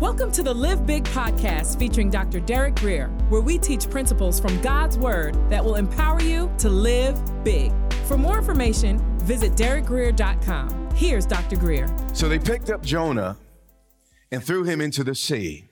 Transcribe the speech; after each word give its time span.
Welcome 0.00 0.32
to 0.32 0.42
the 0.42 0.54
Live 0.54 0.86
Big 0.86 1.04
podcast 1.04 1.78
featuring 1.78 2.08
Dr. 2.08 2.40
Derek 2.40 2.76
Grier, 2.76 3.08
where 3.28 3.42
we 3.42 3.58
teach 3.58 3.90
principles 3.90 4.40
from 4.40 4.58
God's 4.62 4.96
Word 4.96 5.36
that 5.50 5.62
will 5.62 5.74
empower 5.74 6.22
you 6.22 6.50
to 6.56 6.70
live 6.70 7.22
big. 7.44 7.70
For 8.06 8.16
more 8.16 8.38
information, 8.38 8.98
visit 9.18 9.52
derekgrier.com. 9.52 10.88
Here's 10.94 11.26
Dr. 11.26 11.56
Grier. 11.56 11.94
So 12.14 12.30
they 12.30 12.38
picked 12.38 12.70
up 12.70 12.82
Jonah 12.82 13.36
and 14.32 14.42
threw 14.42 14.64
him 14.64 14.80
into 14.80 15.04
the 15.04 15.14
sea, 15.14 15.68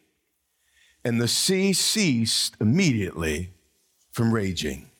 and 1.06 1.18
the 1.18 1.26
sea 1.26 1.72
ceased 1.72 2.54
immediately 2.60 3.54
from 4.10 4.34
raging. 4.34 4.90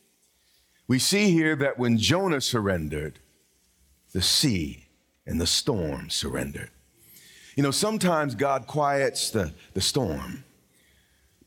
We 0.87 0.99
see 0.99 1.33
here 1.33 1.55
that 1.57 1.79
when 1.79 1.99
Jonah 1.99 2.41
surrendered, 2.41 3.19
the 4.15 4.23
sea 4.23 4.87
and 5.27 5.39
the 5.39 5.47
storm 5.47 6.09
surrendered. 6.09 6.71
You 7.59 7.65
know, 7.65 7.73
sometimes 7.73 8.37
God 8.37 8.69
quiets 8.69 9.31
the, 9.31 9.53
the 9.75 9.81
storm, 9.81 10.45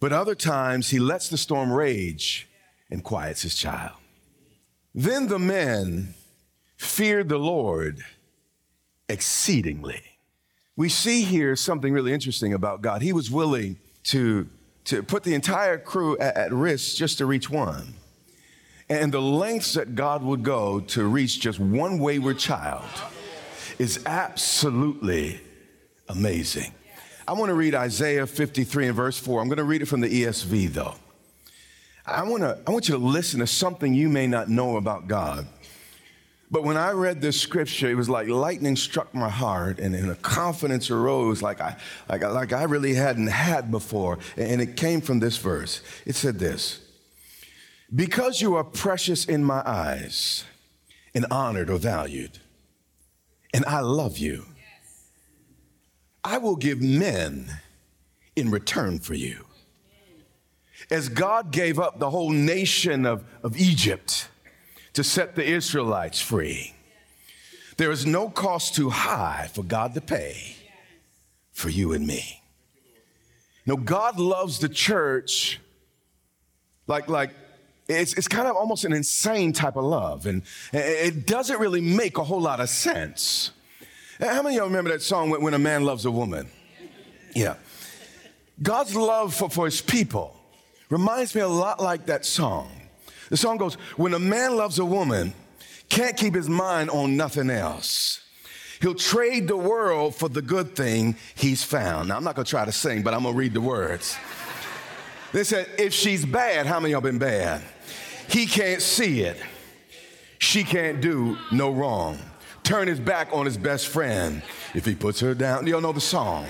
but 0.01 0.11
other 0.11 0.35
times 0.35 0.89
he 0.89 0.99
lets 0.99 1.29
the 1.29 1.37
storm 1.37 1.71
rage 1.71 2.49
and 2.89 3.01
quiets 3.01 3.43
his 3.43 3.55
child. 3.55 3.95
Then 4.93 5.29
the 5.29 5.39
men 5.39 6.13
feared 6.75 7.29
the 7.29 7.37
Lord 7.37 8.03
exceedingly. 9.07 10.01
We 10.75 10.89
see 10.89 11.21
here 11.21 11.55
something 11.55 11.93
really 11.93 12.11
interesting 12.11 12.53
about 12.53 12.81
God. 12.81 13.01
He 13.01 13.13
was 13.13 13.31
willing 13.31 13.77
to, 14.03 14.49
to 14.83 15.03
put 15.03 15.23
the 15.23 15.33
entire 15.33 15.77
crew 15.77 16.17
at, 16.17 16.35
at 16.35 16.51
risk 16.51 16.97
just 16.97 17.19
to 17.19 17.25
reach 17.25 17.49
one. 17.49 17.93
And 18.89 19.13
the 19.13 19.21
lengths 19.21 19.75
that 19.75 19.95
God 19.95 20.23
would 20.23 20.43
go 20.43 20.81
to 20.81 21.05
reach 21.05 21.39
just 21.39 21.57
one 21.57 21.99
wayward 21.99 22.37
child 22.37 22.83
is 23.79 24.03
absolutely 24.05 25.39
amazing. 26.11 26.73
I 27.27 27.33
want 27.33 27.49
to 27.49 27.53
read 27.53 27.73
Isaiah 27.75 28.27
53 28.27 28.87
and 28.87 28.95
verse 28.95 29.17
4. 29.17 29.41
I'm 29.41 29.47
going 29.47 29.57
to 29.57 29.63
read 29.63 29.81
it 29.81 29.87
from 29.87 30.01
the 30.01 30.23
ESV 30.23 30.73
though. 30.73 30.95
I 32.05 32.23
want, 32.23 32.43
to, 32.43 32.57
I 32.67 32.71
want 32.71 32.89
you 32.89 32.95
to 32.97 33.03
listen 33.03 33.39
to 33.39 33.47
something 33.47 33.93
you 33.93 34.09
may 34.09 34.27
not 34.27 34.49
know 34.49 34.77
about 34.77 35.07
God. 35.07 35.47
But 36.49 36.63
when 36.63 36.75
I 36.75 36.91
read 36.91 37.21
this 37.21 37.39
scripture, 37.39 37.89
it 37.89 37.95
was 37.95 38.09
like 38.09 38.27
lightning 38.27 38.75
struck 38.75 39.13
my 39.13 39.29
heart 39.29 39.79
and, 39.79 39.95
and 39.95 40.11
a 40.11 40.15
confidence 40.15 40.91
arose 40.91 41.41
like 41.41 41.61
I, 41.61 41.77
like, 42.09 42.23
like 42.23 42.51
I 42.51 42.63
really 42.63 42.93
hadn't 42.93 43.27
had 43.27 43.71
before. 43.71 44.19
And 44.35 44.61
it 44.61 44.75
came 44.75 44.99
from 44.99 45.19
this 45.19 45.37
verse. 45.37 45.81
It 46.05 46.15
said 46.15 46.39
this 46.39 46.81
Because 47.95 48.41
you 48.41 48.55
are 48.55 48.65
precious 48.65 49.23
in 49.23 49.45
my 49.45 49.63
eyes 49.65 50.43
and 51.15 51.25
honored 51.31 51.69
or 51.69 51.77
valued, 51.77 52.39
and 53.53 53.63
I 53.65 53.79
love 53.79 54.17
you, 54.17 54.45
I 56.23 56.37
will 56.37 56.55
give 56.55 56.81
men 56.81 57.59
in 58.35 58.51
return 58.51 58.99
for 58.99 59.13
you. 59.13 59.45
As 60.89 61.09
God 61.09 61.51
gave 61.51 61.79
up 61.79 61.99
the 61.99 62.09
whole 62.09 62.31
nation 62.31 63.05
of, 63.05 63.23
of 63.43 63.57
Egypt 63.57 64.29
to 64.93 65.03
set 65.03 65.35
the 65.35 65.45
Israelites 65.45 66.19
free, 66.19 66.73
there 67.77 67.91
is 67.91 68.05
no 68.05 68.29
cost 68.29 68.75
too 68.75 68.89
high 68.89 69.49
for 69.53 69.63
God 69.63 69.93
to 69.95 70.01
pay 70.01 70.55
for 71.51 71.69
you 71.69 71.93
and 71.93 72.05
me. 72.05 72.41
No, 73.65 73.77
God 73.77 74.19
loves 74.19 74.59
the 74.59 74.69
church 74.69 75.59
like, 76.87 77.07
like 77.07 77.31
it's, 77.87 78.13
it's 78.13 78.27
kind 78.27 78.47
of 78.47 78.55
almost 78.55 78.85
an 78.85 78.93
insane 78.93 79.53
type 79.53 79.75
of 79.75 79.83
love, 79.83 80.25
and 80.25 80.43
it 80.73 81.25
doesn't 81.25 81.59
really 81.59 81.81
make 81.81 82.17
a 82.17 82.23
whole 82.23 82.41
lot 82.41 82.59
of 82.59 82.69
sense. 82.69 83.51
How 84.21 84.43
many 84.43 84.55
of 84.55 84.59
y'all 84.59 84.67
remember 84.67 84.91
that 84.91 85.01
song, 85.01 85.31
When 85.31 85.53
a 85.55 85.59
Man 85.59 85.83
Loves 85.83 86.05
a 86.05 86.11
Woman? 86.11 86.47
Yeah. 87.33 87.55
God's 88.61 88.95
love 88.95 89.33
for, 89.33 89.49
for 89.49 89.65
his 89.65 89.81
people 89.81 90.35
reminds 90.89 91.33
me 91.33 91.41
a 91.41 91.47
lot 91.47 91.79
like 91.79 92.05
that 92.05 92.23
song. 92.23 92.69
The 93.29 93.37
song 93.37 93.57
goes, 93.57 93.75
When 93.97 94.13
a 94.13 94.19
man 94.19 94.55
loves 94.55 94.77
a 94.77 94.85
woman, 94.85 95.33
can't 95.89 96.15
keep 96.15 96.35
his 96.35 96.47
mind 96.47 96.91
on 96.91 97.17
nothing 97.17 97.49
else. 97.49 98.19
He'll 98.79 98.93
trade 98.93 99.47
the 99.47 99.57
world 99.57 100.15
for 100.15 100.29
the 100.29 100.41
good 100.41 100.75
thing 100.75 101.15
he's 101.33 101.63
found. 101.63 102.09
Now, 102.09 102.17
I'm 102.17 102.23
not 102.23 102.35
gonna 102.35 102.45
try 102.45 102.65
to 102.65 102.71
sing, 102.71 103.01
but 103.01 103.15
I'm 103.15 103.23
gonna 103.23 103.35
read 103.35 103.53
the 103.53 103.61
words. 103.61 104.15
They 105.31 105.43
said, 105.43 105.67
If 105.79 105.93
she's 105.93 106.25
bad, 106.25 106.67
how 106.67 106.79
many 106.79 106.93
of 106.93 107.03
y'all 107.03 107.11
been 107.11 107.19
bad? 107.19 107.63
He 108.29 108.45
can't 108.45 108.81
see 108.81 109.21
it. 109.21 109.37
She 110.37 110.63
can't 110.63 111.01
do 111.01 111.37
no 111.51 111.71
wrong 111.71 112.19
turn 112.71 112.87
his 112.87 113.01
back 113.01 113.27
on 113.33 113.43
his 113.43 113.57
best 113.57 113.87
friend 113.87 114.41
if 114.73 114.85
he 114.85 114.95
puts 114.95 115.19
her 115.19 115.33
down. 115.33 115.67
You 115.67 115.75
all 115.75 115.81
know 115.81 115.91
the 115.91 115.99
song. 115.99 116.45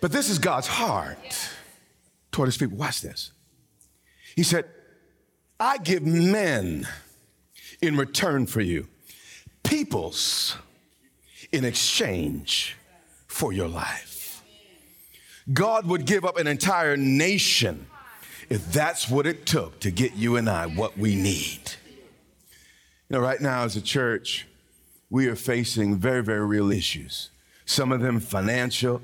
But 0.00 0.12
this 0.12 0.30
is 0.30 0.38
God's 0.38 0.68
heart 0.68 1.50
toward 2.30 2.46
his 2.46 2.56
people. 2.56 2.78
Watch 2.78 3.00
this. 3.00 3.32
He 4.36 4.44
said, 4.44 4.66
I 5.58 5.78
give 5.78 6.06
men 6.06 6.86
in 7.82 7.96
return 7.96 8.46
for 8.46 8.60
you, 8.60 8.86
peoples 9.64 10.56
in 11.50 11.64
exchange 11.64 12.76
for 13.26 13.52
your 13.52 13.66
life. 13.66 14.44
God 15.52 15.88
would 15.88 16.04
give 16.04 16.24
up 16.24 16.38
an 16.38 16.46
entire 16.46 16.96
nation 16.96 17.88
if 18.50 18.72
that's 18.72 19.10
what 19.10 19.26
it 19.26 19.46
took 19.46 19.80
to 19.80 19.90
get 19.90 20.14
you 20.14 20.36
and 20.36 20.48
I 20.48 20.66
what 20.66 20.96
we 20.96 21.16
need. 21.16 21.72
You 23.08 23.16
know, 23.16 23.18
right 23.18 23.40
now 23.40 23.64
as 23.64 23.74
a 23.74 23.82
church, 23.82 24.47
we 25.10 25.26
are 25.28 25.36
facing 25.36 25.96
very, 25.96 26.22
very 26.22 26.46
real 26.46 26.70
issues. 26.70 27.30
Some 27.64 27.92
of 27.92 28.00
them 28.00 28.20
financial, 28.20 29.00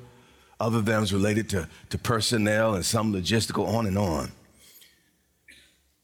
other 0.61 0.79
of 0.79 0.85
them 0.85 1.03
is 1.03 1.13
related 1.13 1.49
to, 1.51 1.69
to 1.91 1.99
personnel 1.99 2.75
and 2.75 2.85
some 2.85 3.13
logistical, 3.13 3.67
on 3.67 3.87
and 3.87 3.99
on. 3.99 4.33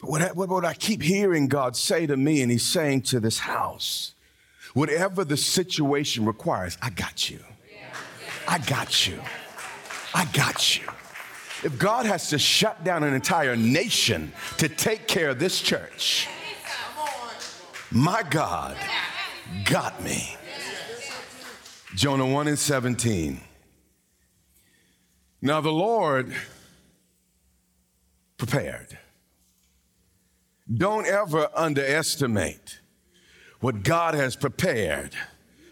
But 0.00 0.10
what 0.10 0.22
I, 0.22 0.32
what 0.32 0.64
I 0.64 0.74
keep 0.74 1.02
hearing 1.02 1.48
God 1.48 1.76
say 1.76 2.06
to 2.06 2.16
me, 2.16 2.40
and 2.42 2.50
He's 2.50 2.66
saying 2.66 3.02
to 3.02 3.20
this 3.20 3.40
house, 3.40 4.14
whatever 4.72 5.24
the 5.24 5.36
situation 5.36 6.24
requires, 6.24 6.78
I 6.80 6.90
got 6.90 7.28
you. 7.28 7.40
I 8.48 8.58
got 8.58 9.06
you. 9.06 9.20
I 10.14 10.24
got 10.32 10.78
you. 10.78 10.86
If 11.62 11.78
God 11.78 12.06
has 12.06 12.30
to 12.30 12.38
shut 12.38 12.82
down 12.84 13.04
an 13.04 13.12
entire 13.12 13.54
nation 13.54 14.32
to 14.56 14.68
take 14.68 15.06
care 15.06 15.28
of 15.28 15.38
this 15.38 15.60
church, 15.60 16.26
my 17.90 18.22
God 18.22 18.76
got 19.64 20.02
me. 20.02 20.36
Jonah 21.94 22.26
1 22.26 22.48
and 22.48 22.58
17. 22.58 23.40
Now 25.42 25.60
the 25.60 25.72
Lord 25.72 26.34
prepared. 28.36 28.98
Don't 30.72 31.06
ever 31.06 31.48
underestimate 31.54 32.80
what 33.60 33.82
God 33.82 34.14
has 34.14 34.36
prepared 34.36 35.14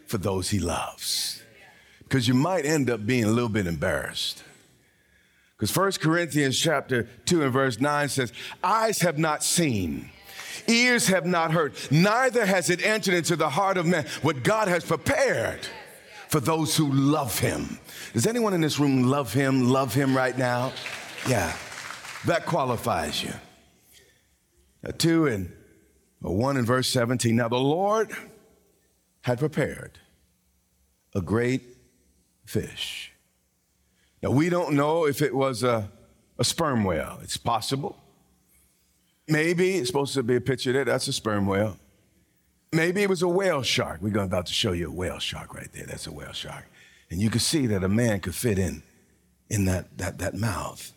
for 0.06 0.18
those 0.18 0.50
he 0.50 0.58
loves. 0.58 1.42
Because 2.00 2.26
you 2.26 2.34
might 2.34 2.64
end 2.64 2.90
up 2.90 3.06
being 3.06 3.24
a 3.24 3.30
little 3.30 3.48
bit 3.48 3.66
embarrassed. 3.66 4.42
Because 5.56 5.76
1 5.76 5.92
Corinthians 5.92 6.58
chapter 6.58 7.08
2 7.26 7.42
and 7.42 7.52
verse 7.52 7.78
9 7.78 8.08
says, 8.08 8.32
Eyes 8.62 9.00
have 9.00 9.18
not 9.18 9.44
seen 9.44 10.10
ears 10.68 11.08
have 11.08 11.26
not 11.26 11.52
heard, 11.52 11.74
neither 11.90 12.46
has 12.46 12.70
it 12.70 12.84
entered 12.84 13.14
into 13.14 13.36
the 13.36 13.48
heart 13.48 13.76
of 13.76 13.86
man 13.86 14.06
what 14.22 14.42
God 14.42 14.68
has 14.68 14.84
prepared 14.84 15.66
for 16.28 16.40
those 16.40 16.76
who 16.76 16.92
love 16.92 17.38
him. 17.38 17.78
Does 18.12 18.26
anyone 18.26 18.54
in 18.54 18.60
this 18.60 18.78
room 18.78 19.04
love 19.04 19.32
him, 19.32 19.70
love 19.70 19.94
him 19.94 20.16
right 20.16 20.36
now? 20.36 20.72
Yeah, 21.26 21.54
that 22.26 22.46
qualifies 22.46 23.22
you. 23.22 23.32
Now, 24.82 24.92
two 24.96 25.26
and 25.26 25.52
a 26.22 26.32
one 26.32 26.56
in 26.56 26.64
verse 26.64 26.88
17. 26.88 27.34
Now, 27.34 27.48
the 27.48 27.56
Lord 27.56 28.10
had 29.22 29.38
prepared 29.38 29.98
a 31.14 31.20
great 31.20 31.62
fish. 32.44 33.12
Now, 34.22 34.30
we 34.30 34.48
don't 34.48 34.74
know 34.74 35.06
if 35.06 35.22
it 35.22 35.34
was 35.34 35.62
a, 35.62 35.90
a 36.38 36.44
sperm 36.44 36.84
whale. 36.84 37.18
It's 37.22 37.36
possible. 37.36 37.96
Maybe 39.28 39.76
it's 39.76 39.88
supposed 39.88 40.14
to 40.14 40.22
be 40.22 40.36
a 40.36 40.40
picture 40.40 40.72
there. 40.72 40.84
That's 40.84 41.06
a 41.06 41.12
sperm 41.12 41.46
whale. 41.46 41.76
Maybe 42.72 43.02
it 43.02 43.08
was 43.08 43.22
a 43.22 43.28
whale 43.28 43.62
shark. 43.62 44.00
We're 44.00 44.10
going 44.10 44.26
about 44.26 44.46
to 44.46 44.52
show 44.52 44.72
you 44.72 44.88
a 44.88 44.92
whale 44.92 45.18
shark 45.18 45.54
right 45.54 45.72
there. 45.72 45.86
That's 45.86 46.06
a 46.06 46.12
whale 46.12 46.32
shark. 46.32 46.66
And 47.10 47.20
you 47.20 47.30
can 47.30 47.40
see 47.40 47.66
that 47.66 47.84
a 47.84 47.88
man 47.88 48.20
could 48.20 48.34
fit 48.34 48.58
in 48.58 48.82
in 49.48 49.64
that, 49.66 49.96
that, 49.98 50.18
that 50.18 50.34
mouth. 50.34 50.92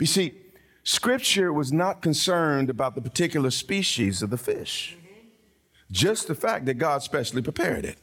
You 0.00 0.06
see, 0.06 0.34
scripture 0.82 1.52
was 1.52 1.72
not 1.72 2.02
concerned 2.02 2.70
about 2.70 2.94
the 2.94 3.00
particular 3.00 3.50
species 3.50 4.22
of 4.22 4.30
the 4.30 4.36
fish, 4.36 4.96
just 5.90 6.28
the 6.28 6.34
fact 6.34 6.66
that 6.66 6.74
God 6.74 7.02
specially 7.02 7.42
prepared 7.42 7.84
it. 7.84 7.98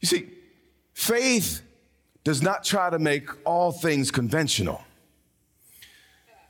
You 0.00 0.08
see, 0.08 0.28
faith 0.94 1.62
does 2.24 2.42
not 2.42 2.64
try 2.64 2.90
to 2.90 2.98
make 2.98 3.28
all 3.46 3.72
things 3.72 4.10
conventional. 4.10 4.82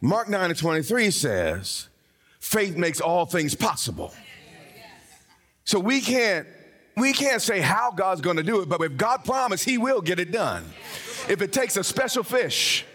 Mark 0.07 0.29
9 0.29 0.51
and 0.51 0.57
23 0.57 1.11
says, 1.11 1.89
faith 2.39 2.77
makes 2.77 3.01
all 3.01 3.27
things 3.27 3.57
possible. 3.57 4.15
So 5.65 5.81
we 5.81 6.01
can't 6.01 6.47
we 6.97 7.13
can't 7.13 7.43
say 7.43 7.61
how 7.61 7.91
God's 7.91 8.21
going 8.21 8.37
to 8.37 8.45
do 8.45 8.63
it, 8.63 8.69
but 8.69 8.81
if 8.81 8.97
God 8.97 9.25
promised, 9.25 9.65
He 9.65 9.77
will 9.79 10.01
get 10.01 10.21
it 10.21 10.31
done. 10.31 10.65
if 11.29 11.43
it 11.43 11.53
takes 11.53 11.77
a 11.77 11.83
special 11.83 12.23
fish, 12.23 12.87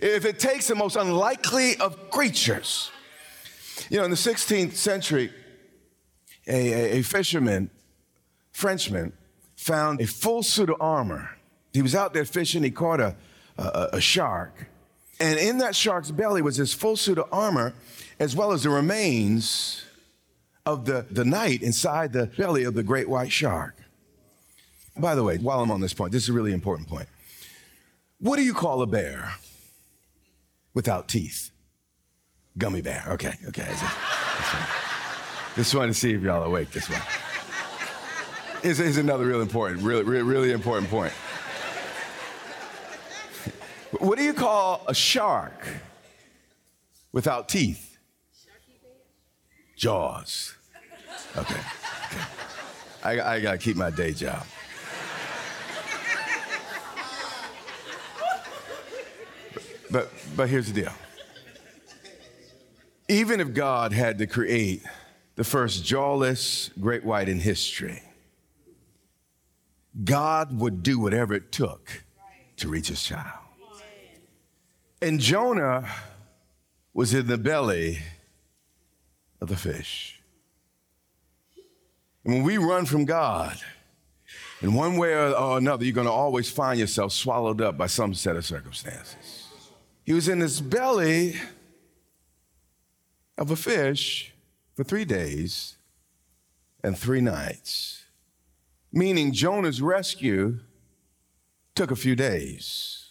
if 0.00 0.24
it 0.24 0.38
takes 0.38 0.68
the 0.68 0.76
most 0.76 0.94
unlikely 0.94 1.76
of 1.78 2.08
creatures. 2.10 2.90
You 3.90 3.98
know, 3.98 4.04
in 4.04 4.10
the 4.10 4.16
16th 4.16 4.74
century, 4.74 5.32
a, 6.46 6.98
a, 6.98 7.02
fisherman, 7.02 7.68
Frenchman, 8.52 9.12
found 9.56 10.00
a 10.00 10.06
full 10.06 10.42
suit 10.42 10.70
of 10.70 10.76
armor. 10.80 11.36
He 11.72 11.82
was 11.82 11.94
out 11.94 12.14
there 12.14 12.24
fishing, 12.24 12.62
he 12.62 12.70
caught 12.70 13.00
a, 13.00 13.16
a, 13.58 13.88
a 13.94 14.00
shark. 14.00 14.68
And 15.20 15.38
in 15.38 15.58
that 15.58 15.76
shark's 15.76 16.10
belly 16.10 16.42
was 16.42 16.56
his 16.56 16.72
full 16.72 16.96
suit 16.96 17.18
of 17.18 17.28
armor, 17.32 17.74
as 18.18 18.34
well 18.34 18.52
as 18.52 18.62
the 18.64 18.70
remains 18.70 19.84
of 20.64 20.84
the, 20.84 21.06
the 21.10 21.24
knight 21.24 21.62
inside 21.62 22.12
the 22.12 22.26
belly 22.26 22.64
of 22.64 22.74
the 22.74 22.82
great 22.82 23.08
white 23.08 23.32
shark. 23.32 23.76
By 24.96 25.14
the 25.14 25.22
way, 25.22 25.38
while 25.38 25.60
I'm 25.60 25.70
on 25.70 25.80
this 25.80 25.94
point, 25.94 26.12
this 26.12 26.24
is 26.24 26.28
a 26.28 26.32
really 26.32 26.52
important 26.52 26.88
point. 26.88 27.08
What 28.18 28.36
do 28.36 28.42
you 28.42 28.54
call 28.54 28.82
a 28.82 28.86
bear 28.86 29.34
without 30.74 31.08
teeth? 31.08 31.50
Gummy 32.58 32.82
bear. 32.82 33.04
Okay, 33.08 33.34
okay. 33.48 33.74
Just 35.56 35.74
wanted 35.74 35.88
to 35.88 35.94
see 35.94 36.12
if 36.12 36.22
y'all 36.22 36.42
awake 36.42 36.70
this 36.70 36.88
one. 36.88 37.00
Is, 38.62 38.78
here's 38.78 38.96
another 38.96 39.26
real 39.26 39.40
important, 39.40 39.82
really, 39.82 40.04
really, 40.04 40.22
really 40.22 40.52
important 40.52 40.88
point. 40.90 41.12
What 43.98 44.18
do 44.18 44.24
you 44.24 44.32
call 44.32 44.82
a 44.88 44.94
shark 44.94 45.66
without 47.12 47.48
teeth? 47.48 47.98
Jaws. 49.76 50.54
Okay. 51.36 51.60
I, 53.04 53.20
I 53.20 53.40
got 53.40 53.52
to 53.52 53.58
keep 53.58 53.76
my 53.76 53.90
day 53.90 54.12
job. 54.12 54.46
But, 59.90 60.10
but 60.36 60.48
here's 60.48 60.72
the 60.72 60.82
deal. 60.82 60.92
Even 63.08 63.40
if 63.40 63.52
God 63.52 63.92
had 63.92 64.16
to 64.18 64.26
create 64.26 64.82
the 65.36 65.44
first 65.44 65.84
jawless 65.84 66.70
great 66.80 67.04
white 67.04 67.28
in 67.28 67.40
history, 67.40 68.02
God 70.02 70.58
would 70.58 70.82
do 70.82 70.98
whatever 70.98 71.34
it 71.34 71.52
took 71.52 72.04
to 72.56 72.68
reach 72.68 72.88
his 72.88 73.02
child. 73.02 73.41
And 75.02 75.18
Jonah 75.18 75.90
was 76.94 77.12
in 77.12 77.26
the 77.26 77.36
belly 77.36 77.98
of 79.40 79.48
the 79.48 79.56
fish. 79.56 80.20
And 82.24 82.34
when 82.34 82.44
we 82.44 82.56
run 82.56 82.86
from 82.86 83.04
God, 83.04 83.58
in 84.60 84.74
one 84.74 84.96
way 84.96 85.12
or 85.12 85.58
another, 85.58 85.84
you're 85.84 85.92
going 85.92 86.06
to 86.06 86.12
always 86.12 86.48
find 86.48 86.78
yourself 86.78 87.12
swallowed 87.12 87.60
up 87.60 87.76
by 87.76 87.88
some 87.88 88.14
set 88.14 88.36
of 88.36 88.46
circumstances. 88.46 89.48
He 90.04 90.12
was 90.12 90.28
in 90.28 90.38
this 90.38 90.60
belly 90.60 91.34
of 93.36 93.50
a 93.50 93.56
fish 93.56 94.32
for 94.76 94.84
three 94.84 95.04
days 95.04 95.78
and 96.84 96.96
three 96.96 97.20
nights, 97.20 98.04
meaning 98.92 99.32
Jonah's 99.32 99.82
rescue 99.82 100.60
took 101.74 101.90
a 101.90 101.96
few 101.96 102.14
days. 102.14 103.01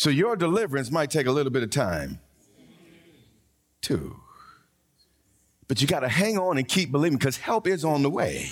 So 0.00 0.08
your 0.08 0.34
deliverance 0.34 0.90
might 0.90 1.10
take 1.10 1.26
a 1.26 1.30
little 1.30 1.52
bit 1.52 1.62
of 1.62 1.68
time, 1.68 2.20
too. 3.82 4.16
But 5.68 5.82
you 5.82 5.86
got 5.86 6.00
to 6.00 6.08
hang 6.08 6.38
on 6.38 6.56
and 6.56 6.66
keep 6.66 6.90
believing 6.90 7.18
because 7.18 7.36
help 7.36 7.66
is 7.66 7.84
on 7.84 8.02
the 8.02 8.08
way. 8.08 8.50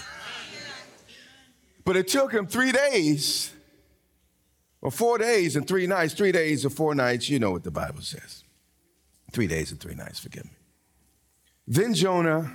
But 1.87 1.97
it 1.97 2.07
took 2.07 2.33
him 2.33 2.47
three 2.47 2.71
days, 2.71 3.51
or 4.83 4.91
four 4.91 5.17
days 5.17 5.57
and 5.57 5.67
three 5.67 5.87
nights, 5.87 6.13
three 6.13 6.33
days 6.33 6.67
or 6.67 6.69
four 6.69 6.95
nights. 6.95 7.31
You 7.31 7.39
know 7.39 7.53
what 7.53 7.65
the 7.65 7.71
Bible 7.71 8.03
says. 8.03 8.45
Three 9.33 9.47
days 9.47 9.71
and 9.71 9.81
three 9.81 9.95
nights, 9.95 10.19
forgive 10.19 10.45
me. 10.45 10.51
Then 11.67 11.95
Jonah 11.95 12.53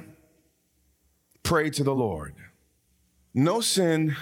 prayed 1.42 1.74
to 1.74 1.84
the 1.84 1.96
Lord. 1.96 2.36
No 3.34 3.60
sin 3.60 4.16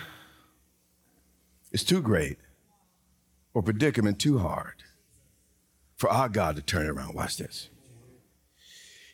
is 1.74 1.84
too 1.84 2.02
great 2.02 2.38
or 3.54 3.62
predicament 3.62 4.20
too 4.20 4.40
hard 4.40 4.84
for 5.96 6.10
our 6.10 6.30
God 6.30 6.56
to 6.56 6.62
turn 6.62 6.88
around. 6.88 7.14
Watch 7.14 7.38
this. 7.38 7.70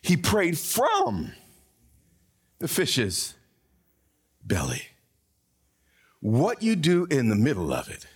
He 0.00 0.16
prayed 0.16 0.58
from 0.58 1.32
the 2.58 2.68
fish's 2.68 3.34
belly. 4.44 4.82
What 6.20 6.62
you 6.62 6.76
do 6.76 7.06
in 7.10 7.28
the 7.28 7.36
middle 7.36 7.72
of 7.72 7.88
it, 7.88 8.06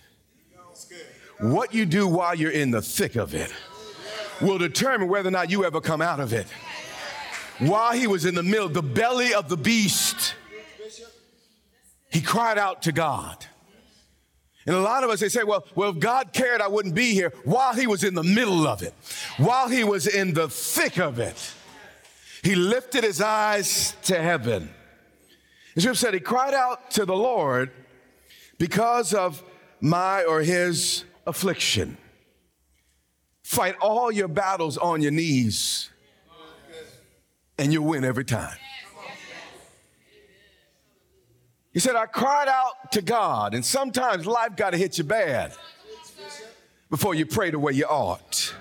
what 1.39 1.73
you 1.73 1.85
do 1.85 2.07
while 2.07 2.35
you're 2.35 2.51
in 2.51 2.71
the 2.71 2.81
thick 2.81 3.15
of 3.15 3.33
it, 3.33 3.53
will 4.41 4.57
determine 4.57 5.07
whether 5.07 5.29
or 5.29 5.31
not 5.31 5.49
you 5.49 5.63
ever 5.63 5.79
come 5.79 6.01
out 6.01 6.19
of 6.19 6.33
it. 6.33 6.47
While 7.59 7.93
he 7.93 8.07
was 8.07 8.25
in 8.25 8.35
the 8.35 8.43
middle, 8.43 8.67
the 8.67 8.81
belly 8.81 9.33
of 9.33 9.47
the 9.47 9.57
beast, 9.57 10.35
he 12.11 12.21
cried 12.21 12.57
out 12.57 12.81
to 12.83 12.91
God. 12.91 13.45
And 14.65 14.75
a 14.75 14.81
lot 14.81 15.03
of 15.03 15.09
us, 15.09 15.19
they 15.19 15.29
say, 15.29 15.43
well, 15.43 15.65
well, 15.75 15.89
if 15.89 15.99
God 15.99 16.31
cared, 16.31 16.61
I 16.61 16.67
wouldn't 16.67 16.95
be 16.95 17.13
here. 17.13 17.33
While 17.43 17.73
he 17.73 17.85
was 17.85 18.03
in 18.03 18.13
the 18.13 18.23
middle 18.23 18.65
of 18.65 18.81
it, 18.81 18.93
while 19.37 19.67
he 19.67 19.83
was 19.83 20.07
in 20.07 20.33
the 20.33 20.47
thick 20.47 20.97
of 20.97 21.19
it, 21.19 21.53
he 22.43 22.55
lifted 22.55 23.03
his 23.03 23.21
eyes 23.21 23.95
to 24.03 24.21
heaven. 24.21 24.69
The 25.75 25.81
scripture 25.81 25.99
said 25.99 26.13
he 26.13 26.19
cried 26.19 26.53
out 26.53 26.91
to 26.91 27.05
the 27.05 27.15
Lord 27.15 27.71
because 28.57 29.13
of 29.13 29.43
my 29.81 30.23
or 30.23 30.41
his 30.41 31.03
affliction. 31.25 31.97
Fight 33.43 33.75
all 33.81 34.11
your 34.11 34.29
battles 34.29 34.77
on 34.77 35.01
your 35.01 35.11
knees, 35.11 35.89
and 37.57 37.73
you'll 37.73 37.85
win 37.85 38.05
every 38.05 38.25
time. 38.25 38.57
He 41.73 41.79
said, 41.79 41.95
I 41.95 42.05
cried 42.05 42.47
out 42.47 42.91
to 42.91 43.01
God, 43.01 43.55
and 43.55 43.65
sometimes 43.65 44.27
life 44.27 44.55
got 44.55 44.69
to 44.69 44.77
hit 44.77 44.99
you 44.99 45.03
bad 45.03 45.53
before 46.91 47.15
you 47.15 47.25
pray 47.25 47.49
the 47.49 47.57
way 47.57 47.73
you 47.73 47.85
ought. 47.85 48.53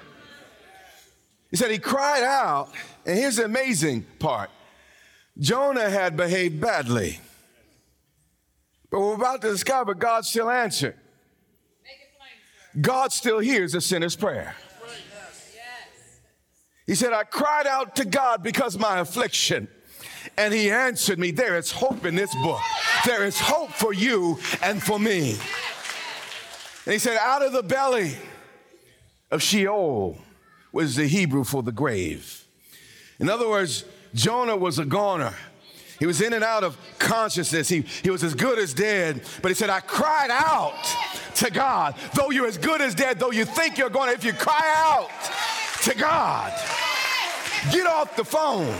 He 1.50 1.56
said, 1.58 1.70
He 1.70 1.78
cried 1.78 2.22
out, 2.22 2.70
and 3.04 3.18
here's 3.18 3.36
the 3.36 3.44
amazing 3.44 4.06
part 4.18 4.50
Jonah 5.38 5.90
had 5.90 6.16
behaved 6.16 6.58
badly. 6.58 7.20
But 8.90 9.00
we're 9.00 9.14
about 9.14 9.42
to 9.42 9.50
discover 9.50 9.94
God 9.94 10.24
still 10.24 10.50
answered. 10.50 10.96
God 12.80 13.12
still 13.12 13.38
hears 13.38 13.74
a 13.74 13.82
sinner's 13.82 14.16
prayer. 14.16 14.54
He 16.86 16.94
said, 16.94 17.12
I 17.12 17.24
cried 17.24 17.66
out 17.66 17.96
to 17.96 18.06
God 18.06 18.42
because 18.42 18.78
my 18.78 19.00
affliction 19.00 19.68
and 20.36 20.54
he 20.54 20.70
answered 20.70 21.18
me, 21.18 21.30
There 21.30 21.56
is 21.56 21.70
hope 21.70 22.04
in 22.04 22.14
this 22.14 22.34
book. 22.36 22.60
There 23.04 23.24
is 23.24 23.38
hope 23.40 23.70
for 23.70 23.92
you 23.92 24.38
and 24.62 24.82
for 24.82 24.98
me. 24.98 25.32
And 26.84 26.92
he 26.92 26.98
said, 26.98 27.16
Out 27.18 27.42
of 27.42 27.52
the 27.52 27.62
belly 27.62 28.14
of 29.30 29.42
Sheol 29.42 30.18
was 30.72 30.96
the 30.96 31.06
Hebrew 31.06 31.44
for 31.44 31.62
the 31.62 31.72
grave. 31.72 32.44
In 33.18 33.28
other 33.28 33.48
words, 33.48 33.84
Jonah 34.14 34.56
was 34.56 34.78
a 34.78 34.84
goner. 34.84 35.34
He 35.98 36.06
was 36.06 36.20
in 36.20 36.32
and 36.32 36.42
out 36.42 36.64
of 36.64 36.76
consciousness. 36.98 37.68
He, 37.68 37.84
he 38.02 38.10
was 38.10 38.24
as 38.24 38.34
good 38.34 38.58
as 38.58 38.74
dead. 38.74 39.22
But 39.40 39.50
he 39.50 39.54
said, 39.54 39.70
I 39.70 39.80
cried 39.80 40.30
out 40.30 40.74
to 41.36 41.50
God. 41.50 41.94
Though 42.14 42.30
you're 42.30 42.46
as 42.46 42.58
good 42.58 42.80
as 42.80 42.94
dead, 42.94 43.18
though 43.18 43.30
you 43.30 43.44
think 43.44 43.78
you're 43.78 43.90
going 43.90 44.08
to, 44.08 44.14
if 44.14 44.24
you 44.24 44.32
cry 44.32 44.72
out 44.76 45.10
to 45.82 45.94
God, 45.96 46.52
get 47.70 47.86
off 47.86 48.16
the 48.16 48.24
phone 48.24 48.74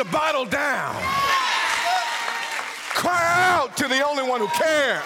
the 0.00 0.10
bottle 0.10 0.46
down. 0.46 0.94
Cry 2.94 3.52
out 3.52 3.76
to 3.76 3.86
the 3.86 4.02
only 4.02 4.22
one 4.22 4.40
who 4.40 4.48
cares. 4.48 5.04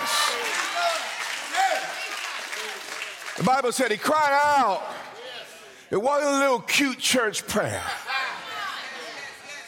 The 3.37 3.43
Bible 3.43 3.73
said 3.73 3.91
he 3.91 3.97
cried 3.97 4.33
out. 4.33 4.85
It 5.91 6.01
wasn't 6.01 6.37
a 6.37 6.39
little 6.39 6.61
cute 6.61 6.99
church 7.01 7.45
prayer. 7.49 7.83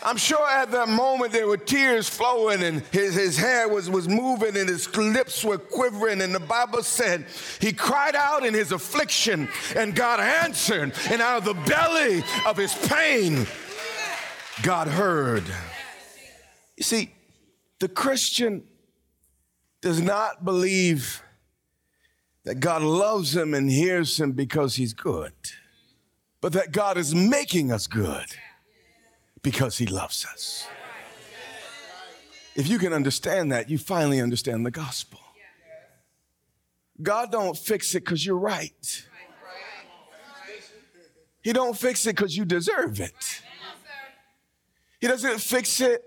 I'm 0.04 0.16
sure 0.16 0.48
at 0.48 0.70
that 0.70 0.88
moment 0.88 1.32
there 1.32 1.48
were 1.48 1.56
tears 1.56 2.08
flowing 2.08 2.62
and 2.62 2.82
his, 2.92 3.16
his 3.16 3.36
hair 3.36 3.68
was, 3.68 3.90
was 3.90 4.08
moving 4.08 4.56
and 4.56 4.68
his 4.68 4.96
lips 4.96 5.44
were 5.44 5.58
quivering. 5.58 6.22
And 6.22 6.32
the 6.32 6.38
Bible 6.38 6.84
said 6.84 7.26
he 7.60 7.72
cried 7.72 8.14
out 8.14 8.46
in 8.46 8.54
his 8.54 8.70
affliction 8.70 9.48
and 9.74 9.96
God 9.96 10.20
answered. 10.20 10.92
And 11.10 11.20
out 11.20 11.38
of 11.38 11.44
the 11.44 11.60
belly 11.68 12.22
of 12.46 12.56
his 12.56 12.72
pain, 12.86 13.48
God 14.62 14.88
heard. 14.88 15.44
You 16.76 16.82
see, 16.82 17.12
the 17.78 17.88
Christian 17.88 18.64
does 19.80 20.00
not 20.00 20.44
believe 20.44 21.22
that 22.44 22.60
God 22.60 22.82
loves 22.82 23.34
him 23.36 23.54
and 23.54 23.70
hears 23.70 24.18
him 24.18 24.32
because 24.32 24.76
he's 24.76 24.94
good, 24.94 25.32
but 26.40 26.52
that 26.52 26.72
God 26.72 26.96
is 26.96 27.14
making 27.14 27.72
us 27.72 27.86
good 27.86 28.26
because 29.42 29.78
he 29.78 29.86
loves 29.86 30.24
us. 30.24 30.66
If 32.54 32.68
you 32.68 32.78
can 32.78 32.92
understand 32.92 33.52
that, 33.52 33.68
you 33.68 33.76
finally 33.76 34.20
understand 34.20 34.64
the 34.64 34.70
gospel. 34.70 35.20
God 37.02 37.30
don't 37.30 37.56
fix 37.56 37.94
it 37.94 38.04
because 38.04 38.24
you're 38.24 38.38
right. 38.38 39.06
He 41.42 41.52
don't 41.52 41.76
fix 41.76 42.06
it 42.06 42.16
because 42.16 42.36
you 42.36 42.44
deserve 42.44 42.98
it. 43.00 43.42
He 45.00 45.06
doesn't 45.06 45.40
fix 45.40 45.80
it 45.80 46.02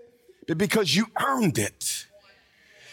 because 0.56 0.94
you 0.94 1.06
earned 1.20 1.58
it. 1.58 2.06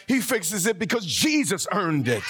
He 0.08 0.22
fixes 0.22 0.66
it 0.66 0.80
because 0.80 1.06
Jesus 1.06 1.68
earned 1.72 2.08
it. 2.08 2.24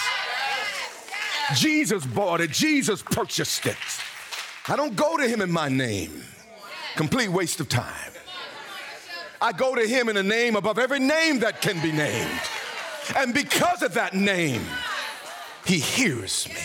Jesus 1.55 2.05
bought 2.05 2.41
it. 2.41 2.51
Jesus 2.51 3.01
purchased 3.01 3.65
it. 3.65 3.77
I 4.67 4.75
don't 4.75 4.95
go 4.95 5.17
to 5.17 5.27
him 5.27 5.41
in 5.41 5.51
my 5.51 5.69
name. 5.69 6.23
Complete 6.95 7.29
waste 7.29 7.59
of 7.59 7.69
time. 7.69 8.11
I 9.39 9.51
go 9.51 9.75
to 9.75 9.87
him 9.87 10.09
in 10.09 10.17
a 10.17 10.23
name 10.23 10.55
above 10.55 10.79
every 10.79 10.99
name 10.99 11.39
that 11.39 11.61
can 11.61 11.81
be 11.81 11.91
named. 11.91 12.41
And 13.15 13.33
because 13.33 13.83
of 13.83 13.93
that 13.93 14.13
name, 14.13 14.63
he 15.65 15.79
hears 15.79 16.47
me. 16.49 16.61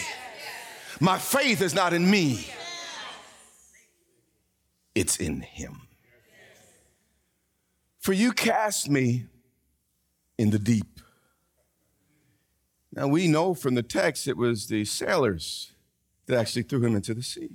My 0.99 1.19
faith 1.19 1.61
is 1.61 1.75
not 1.75 1.93
in 1.93 2.11
me, 2.11 2.47
it's 4.95 5.19
in 5.19 5.41
him. 5.41 5.89
For 8.03 8.13
you 8.13 8.33
cast 8.33 8.91
me 8.91 9.27
in 10.37 10.51
the 10.51 10.59
deep. 10.59 11.01
Now 12.93 13.07
we 13.07 13.29
know 13.29 13.55
from 13.55 13.77
the 13.77 13.83
text 13.85 14.27
it 14.27 14.37
was 14.37 14.67
the 14.67 14.85
sailors 14.85 15.71
that 16.27 16.37
actually 16.37 16.65
threw 16.65 16.85
him 16.85 16.97
into 16.97 17.15
the 17.15 17.23
sea. 17.23 17.51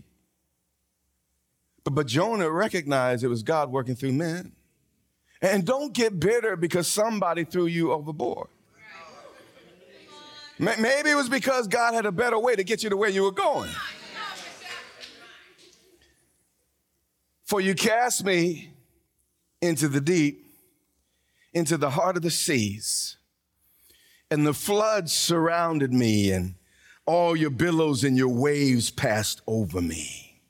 But, 1.83 1.95
but 1.95 2.07
Jonah 2.07 2.49
recognized 2.49 3.25
it 3.25 3.27
was 3.27 3.43
God 3.43 3.73
working 3.73 3.93
through 3.93 4.13
men. 4.13 4.53
And 5.41 5.65
don't 5.65 5.93
get 5.93 6.17
bitter 6.17 6.55
because 6.55 6.87
somebody 6.87 7.43
threw 7.43 7.65
you 7.65 7.91
overboard. 7.91 8.47
Maybe 10.57 11.09
it 11.09 11.15
was 11.15 11.27
because 11.27 11.67
God 11.67 11.93
had 11.93 12.05
a 12.05 12.11
better 12.11 12.39
way 12.39 12.55
to 12.55 12.63
get 12.63 12.83
you 12.83 12.89
to 12.89 12.95
where 12.95 13.09
you 13.09 13.23
were 13.23 13.31
going. 13.33 13.69
For 17.43 17.59
you 17.59 17.75
cast 17.75 18.23
me 18.23 18.71
into 19.61 19.87
the 19.87 20.01
deep, 20.01 20.45
into 21.53 21.77
the 21.77 21.91
heart 21.91 22.17
of 22.17 22.23
the 22.23 22.31
seas, 22.31 23.17
and 24.29 24.45
the 24.45 24.53
floods 24.53 25.13
surrounded 25.13 25.93
me, 25.93 26.31
and 26.31 26.55
all 27.05 27.35
your 27.35 27.49
billows 27.49 28.03
and 28.03 28.17
your 28.17 28.27
waves 28.27 28.91
passed 28.91 29.41
over 29.47 29.81
me. 29.81 30.41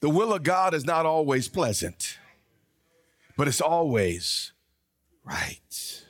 The 0.00 0.10
will 0.10 0.32
of 0.32 0.42
God 0.42 0.74
is 0.74 0.84
not 0.84 1.06
always 1.06 1.48
pleasant 1.48 2.18
but 3.38 3.46
it's 3.46 3.60
always 3.60 4.52
right. 5.24 6.04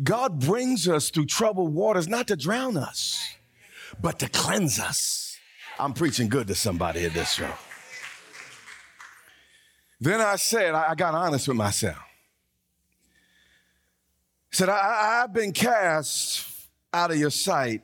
God 0.00 0.38
brings 0.38 0.88
us 0.88 1.10
through 1.10 1.26
troubled 1.26 1.74
waters 1.74 2.06
not 2.06 2.28
to 2.28 2.36
drown 2.36 2.76
us, 2.76 3.20
but 4.00 4.20
to 4.20 4.28
cleanse 4.28 4.78
us. 4.78 5.36
I'm 5.80 5.92
preaching 5.92 6.28
good 6.28 6.46
to 6.46 6.54
somebody 6.54 7.04
in 7.04 7.12
this 7.12 7.40
room. 7.40 7.50
Then 10.00 10.20
I 10.20 10.36
said, 10.36 10.74
I 10.74 10.94
got 10.94 11.14
honest 11.14 11.48
with 11.48 11.56
myself. 11.56 11.98
Said, 14.50 14.68
I, 14.68 15.20
have 15.20 15.32
been 15.32 15.52
cast 15.52 16.46
out 16.92 17.10
of 17.10 17.18
your 17.18 17.30
sight, 17.30 17.82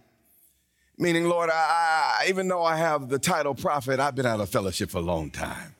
meaning, 0.97 1.28
Lord, 1.28 1.50
I, 1.50 2.23
I, 2.23 2.28
even 2.28 2.49
though 2.49 2.64
I 2.64 2.76
have 2.76 3.09
the 3.09 3.18
title 3.18 3.54
prophet, 3.54 4.00
I've 4.00 4.14
been 4.14 4.26
out 4.26 4.40
of 4.40 4.49
fellowship 4.49 4.90
for 4.90 4.99
a 4.99 5.02
long 5.02 5.30
time. 5.30 5.75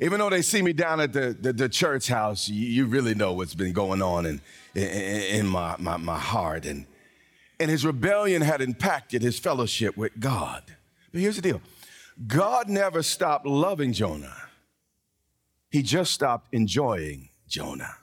Even 0.00 0.20
though 0.20 0.30
they 0.30 0.42
see 0.42 0.62
me 0.62 0.72
down 0.72 1.00
at 1.00 1.12
the, 1.12 1.36
the, 1.38 1.52
the 1.52 1.68
church 1.68 2.06
house, 2.06 2.48
you, 2.48 2.66
you, 2.66 2.86
really 2.86 3.14
know 3.14 3.32
what's 3.32 3.54
been 3.54 3.72
going 3.72 4.00
on 4.00 4.26
in, 4.26 4.40
in, 4.74 4.82
in 4.82 5.46
my, 5.46 5.74
my, 5.78 5.96
my 5.96 6.18
heart. 6.18 6.64
And, 6.64 6.86
and 7.58 7.68
his 7.68 7.84
rebellion 7.84 8.42
had 8.42 8.60
impacted 8.60 9.22
his 9.22 9.40
fellowship 9.40 9.96
with 9.96 10.18
God. 10.20 10.62
But 11.10 11.20
here's 11.20 11.36
the 11.36 11.42
deal 11.42 11.60
God 12.26 12.68
never 12.68 13.02
stopped 13.02 13.46
loving 13.46 13.92
Jonah, 13.92 14.36
he 15.70 15.82
just 15.82 16.12
stopped 16.12 16.48
enjoying 16.52 17.30
Jonah. 17.46 17.96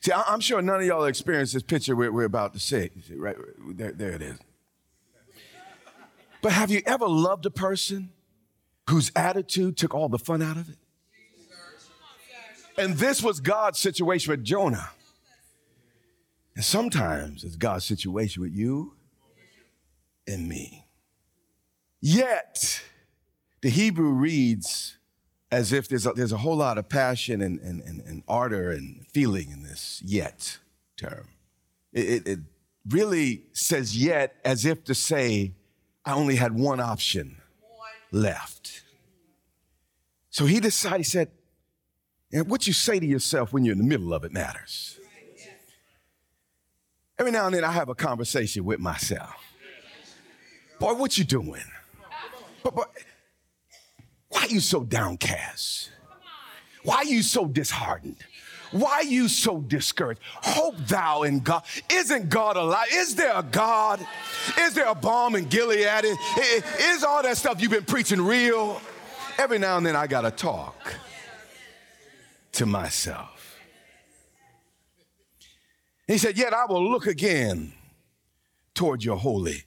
See, 0.00 0.12
I'm 0.12 0.40
sure 0.40 0.62
none 0.62 0.80
of 0.80 0.86
y'all 0.86 1.04
experienced 1.04 1.52
this 1.52 1.62
picture 1.62 1.94
we're, 1.94 2.24
about 2.24 2.54
to 2.54 2.58
see. 2.58 2.90
Right 3.14 3.36
there, 3.68 3.92
there 3.92 4.12
it 4.12 4.22
is. 4.22 4.38
But 6.40 6.52
have 6.52 6.70
you 6.70 6.80
ever 6.86 7.06
loved 7.06 7.44
a 7.44 7.50
person 7.50 8.10
whose 8.90 9.12
attitude 9.14 9.76
took 9.76 9.94
all 9.94 10.08
the 10.08 10.18
fun 10.18 10.42
out 10.42 10.56
of 10.56 10.68
it. 10.68 10.76
And 12.76 12.94
this 12.94 13.22
was 13.22 13.40
God's 13.40 13.78
situation 13.78 14.30
with 14.32 14.44
Jonah. 14.44 14.90
And 16.56 16.64
sometimes 16.64 17.44
it's 17.44 17.56
God's 17.56 17.84
situation 17.84 18.42
with 18.42 18.52
you 18.52 18.94
and 20.26 20.48
me. 20.48 20.86
Yet, 22.00 22.82
the 23.60 23.70
Hebrew 23.70 24.10
reads 24.10 24.96
as 25.50 25.72
if 25.72 25.88
there's 25.88 26.06
a, 26.06 26.12
there's 26.12 26.32
a 26.32 26.38
whole 26.38 26.56
lot 26.56 26.78
of 26.78 26.88
passion 26.88 27.40
and, 27.40 27.58
and, 27.60 27.82
and, 27.82 28.00
and 28.06 28.22
ardor 28.28 28.70
and 28.70 29.06
feeling 29.08 29.50
in 29.50 29.62
this 29.62 30.00
yet 30.04 30.58
term. 30.96 31.28
It, 31.92 32.08
it, 32.08 32.28
it 32.28 32.38
really 32.88 33.42
says 33.52 33.96
yet 33.96 34.36
as 34.44 34.64
if 34.64 34.84
to 34.84 34.94
say, 34.94 35.54
I 36.04 36.14
only 36.14 36.36
had 36.36 36.54
one 36.54 36.80
option 36.80 37.38
left. 38.12 38.82
So 40.30 40.46
he 40.46 40.60
decided, 40.60 40.98
he 40.98 41.04
said, 41.04 41.30
and 42.32 42.48
what 42.48 42.66
you 42.66 42.72
say 42.72 43.00
to 43.00 43.06
yourself 43.06 43.52
when 43.52 43.64
you're 43.64 43.72
in 43.72 43.78
the 43.78 43.84
middle 43.84 44.14
of 44.14 44.24
it 44.24 44.32
matters. 44.32 44.98
Every 47.18 47.32
now 47.32 47.46
and 47.46 47.54
then 47.54 47.64
I 47.64 47.72
have 47.72 47.88
a 47.88 47.94
conversation 47.94 48.64
with 48.64 48.78
myself. 48.78 49.34
Boy, 50.78 50.94
what 50.94 51.18
you 51.18 51.24
doing? 51.24 51.60
But, 52.62 52.74
but 52.74 52.90
you 54.50 54.60
so 54.60 54.82
downcast? 54.82 55.90
Why 56.82 56.96
are 56.96 57.04
you 57.04 57.22
so 57.22 57.46
disheartened? 57.46 58.16
Why 58.72 58.92
are 58.92 59.04
you 59.04 59.28
so 59.28 59.58
discouraged? 59.58 60.20
Hope 60.24 60.76
thou 60.86 61.22
in 61.22 61.40
God. 61.40 61.64
Isn't 61.90 62.28
God 62.28 62.56
alive? 62.56 62.86
Is 62.92 63.14
there 63.16 63.32
a 63.34 63.42
God? 63.42 64.06
Is 64.58 64.74
there 64.74 64.86
a 64.86 64.94
balm 64.94 65.34
in 65.34 65.46
Gilead? 65.46 66.04
Is 66.04 67.02
all 67.02 67.22
that 67.22 67.36
stuff 67.36 67.60
you've 67.60 67.72
been 67.72 67.84
preaching 67.84 68.20
real? 68.20 68.80
Every 69.38 69.58
now 69.58 69.76
and 69.76 69.86
then 69.86 69.96
I 69.96 70.06
got 70.06 70.20
to 70.22 70.30
talk 70.30 70.94
to 72.52 72.66
myself. 72.66 73.58
He 76.06 76.18
said, 76.18 76.36
Yet 76.36 76.52
I 76.52 76.66
will 76.66 76.88
look 76.88 77.06
again 77.06 77.72
toward 78.74 79.02
your 79.02 79.16
holy. 79.16 79.64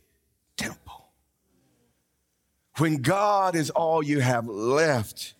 When 2.77 3.01
God 3.01 3.55
is 3.55 3.69
all 3.69 4.03
you 4.03 4.19
have 4.19 4.47
left, 4.47 5.35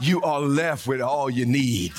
you 0.00 0.22
are 0.22 0.40
left 0.40 0.86
with 0.86 1.00
all 1.00 1.30
you 1.30 1.46
need. 1.46 1.92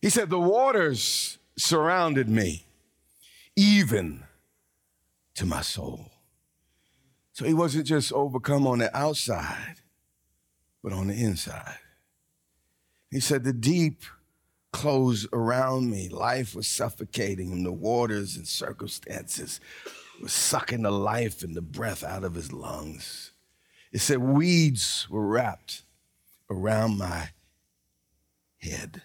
He 0.00 0.10
said, 0.10 0.30
The 0.30 0.38
waters 0.38 1.38
surrounded 1.56 2.28
me, 2.28 2.66
even 3.56 4.22
to 5.34 5.44
my 5.44 5.62
soul. 5.62 6.06
So 7.32 7.44
he 7.44 7.54
wasn't 7.54 7.86
just 7.86 8.12
overcome 8.12 8.66
on 8.66 8.78
the 8.78 8.96
outside, 8.96 9.76
but 10.82 10.92
on 10.92 11.08
the 11.08 11.14
inside. 11.14 11.78
He 13.10 13.18
said, 13.18 13.42
The 13.42 13.52
deep 13.52 14.04
closed 14.72 15.28
around 15.32 15.90
me. 15.90 16.08
Life 16.08 16.54
was 16.54 16.66
suffocating 16.66 17.50
him. 17.50 17.64
The 17.64 17.72
waters 17.72 18.36
and 18.36 18.46
circumstances 18.46 19.60
were 20.20 20.28
sucking 20.28 20.82
the 20.82 20.90
life 20.90 21.42
and 21.42 21.54
the 21.54 21.62
breath 21.62 22.04
out 22.04 22.24
of 22.24 22.34
his 22.34 22.52
lungs. 22.52 23.32
It 23.92 24.00
said, 24.00 24.18
Weeds 24.18 25.06
were 25.08 25.26
wrapped 25.26 25.82
around 26.50 26.98
my 26.98 27.30
head 28.58 29.02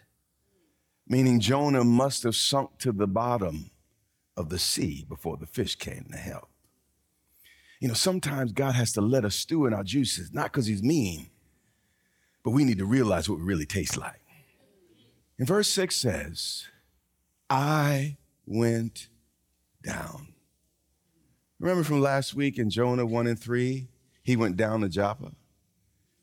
meaning 1.07 1.39
Jonah 1.39 1.83
must 1.83 2.23
have 2.23 2.35
sunk 2.35 2.77
to 2.79 2.91
the 2.91 3.07
bottom 3.07 3.71
of 4.35 4.49
the 4.49 4.59
sea 4.59 5.05
before 5.07 5.37
the 5.37 5.45
fish 5.45 5.75
came 5.75 6.07
to 6.11 6.17
help. 6.17 6.49
You 7.79 7.89
know, 7.89 7.93
sometimes 7.93 8.51
God 8.51 8.73
has 8.73 8.93
to 8.93 9.01
let 9.01 9.25
us 9.25 9.35
stew 9.35 9.65
in 9.65 9.73
our 9.73 9.83
juices, 9.83 10.33
not 10.33 10.51
because 10.51 10.65
he's 10.65 10.81
mean, 10.81 11.29
but 12.43 12.51
we 12.51 12.63
need 12.63 12.77
to 12.77 12.85
realize 12.85 13.29
what 13.29 13.39
we 13.39 13.45
really 13.45 13.65
taste 13.65 13.97
like. 13.97 14.21
And 15.37 15.47
verse 15.47 15.67
6 15.69 15.95
says, 15.95 16.65
I 17.49 18.17
went 18.45 19.07
down. 19.83 20.33
Remember 21.59 21.83
from 21.83 22.01
last 22.01 22.33
week 22.33 22.57
in 22.57 22.69
Jonah 22.69 23.05
1 23.05 23.27
and 23.27 23.39
3, 23.39 23.87
he 24.21 24.35
went 24.35 24.57
down 24.57 24.81
to 24.81 24.89
Joppa. 24.89 25.31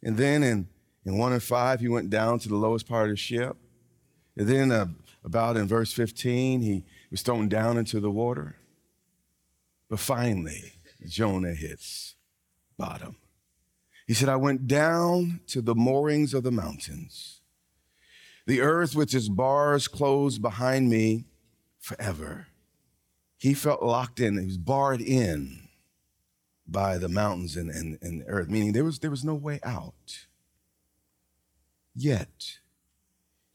And 0.03 0.17
then 0.17 0.43
in, 0.43 0.69
in 1.05 1.19
1 1.19 1.33
and 1.33 1.43
5, 1.43 1.81
he 1.81 1.89
went 1.89 2.11
down 2.11 2.39
to 2.41 2.49
the 2.49 2.57
lowest 2.57 2.89
part 2.89 3.05
of 3.05 3.11
the 3.11 3.17
ship. 3.17 3.57
And 4.37 4.49
then 4.49 4.73
uh, 4.73 4.87
about 5.25 5.57
in 5.57 5.67
verse 5.67 5.93
15, 5.93 6.63
he 6.63 6.85
was 7.11 7.23
thrown 7.23 7.49
down 7.49 7.77
into 7.79 8.01
the 8.01 8.11
water. 8.11 8.57
But 9.89 9.99
finally, 9.99 10.75
Jonah 11.07 11.55
hits 11.55 12.15
bottom. 12.79 13.17
He 14.07 14.15
said, 14.15 14.29
I 14.29 14.37
went 14.37 14.67
down 14.67 15.41
to 15.49 15.61
the 15.61 15.75
moorings 15.75 16.35
of 16.35 16.43
the 16.43 16.51
mountains. 16.51 17.40
The 18.47 18.61
earth 18.61 18.95
with 18.95 19.15
its 19.15 19.29
bars 19.29 19.89
closed 19.89 20.43
behind 20.43 20.91
me 20.91 21.27
forever. 21.79 22.49
He 23.37 23.55
felt 23.55 23.83
locked 23.83 24.21
in, 24.21 24.39
he 24.39 24.47
was 24.47 24.59
barred 24.59 25.01
in 25.01 25.69
by 26.67 26.99
the 26.99 27.09
mountains 27.09 27.57
and, 27.57 27.71
and, 27.71 27.99
and 28.03 28.21
the 28.21 28.27
earth, 28.27 28.49
meaning 28.49 28.73
there 28.73 28.85
was, 28.85 28.99
there 28.99 29.11
was 29.11 29.25
no 29.25 29.35
way 29.35 29.61
out. 29.63 30.27
Yet, 31.95 32.59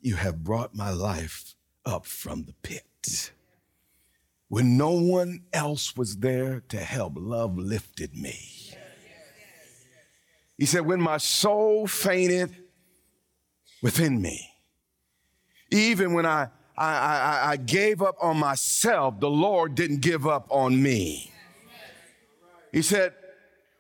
you 0.02 0.16
have 0.16 0.44
brought 0.44 0.76
my 0.76 0.92
life 0.92 1.56
up 1.86 2.06
from 2.06 2.44
the 2.44 2.54
pit. 2.62 3.32
When 4.48 4.78
no 4.78 4.92
one 4.92 5.44
else 5.54 5.96
was 5.96 6.18
there 6.18 6.62
to 6.70 6.78
help, 6.78 7.14
love 7.16 7.58
lifted 7.58 8.16
me. 8.16 8.40
He 10.58 10.66
said, 10.66 10.86
When 10.86 11.02
my 11.02 11.18
soul 11.18 11.88
fainted 11.88 12.56
within 13.82 14.22
me, 14.22 14.55
even 15.76 16.14
when 16.14 16.26
I, 16.26 16.50
I, 16.78 16.94
I, 16.94 17.52
I 17.52 17.58
gave 17.58 18.02
up 18.02 18.16
on 18.22 18.38
myself, 18.38 19.20
the 19.20 19.30
Lord 19.30 19.76
didn't 19.76 20.02
give 20.02 20.28
up 20.28 20.48
on 20.50 20.82
me. 20.82 21.32
He 22.72 22.82
said, 22.82 23.14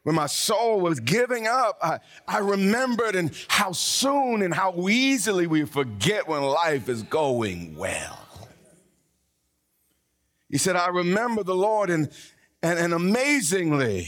when 0.03 0.15
my 0.15 0.27
soul 0.27 0.79
was 0.79 0.99
giving 0.99 1.47
up, 1.47 1.79
I, 1.81 1.99
I 2.27 2.37
remembered 2.37 3.15
and 3.15 3.31
how 3.47 3.71
soon 3.71 4.43
and 4.43 4.53
how 4.53 4.87
easily 4.87 5.47
we 5.47 5.65
forget 5.65 6.27
when 6.27 6.43
life 6.43 6.87
is 6.89 7.01
going 7.01 7.75
well. 7.75 8.19
He 10.47 10.59
said, 10.59 10.75
I 10.75 10.89
remember 10.89 11.43
the 11.43 11.55
Lord, 11.55 11.89
and, 11.89 12.09
and, 12.61 12.77
and 12.77 12.93
amazingly, 12.93 14.07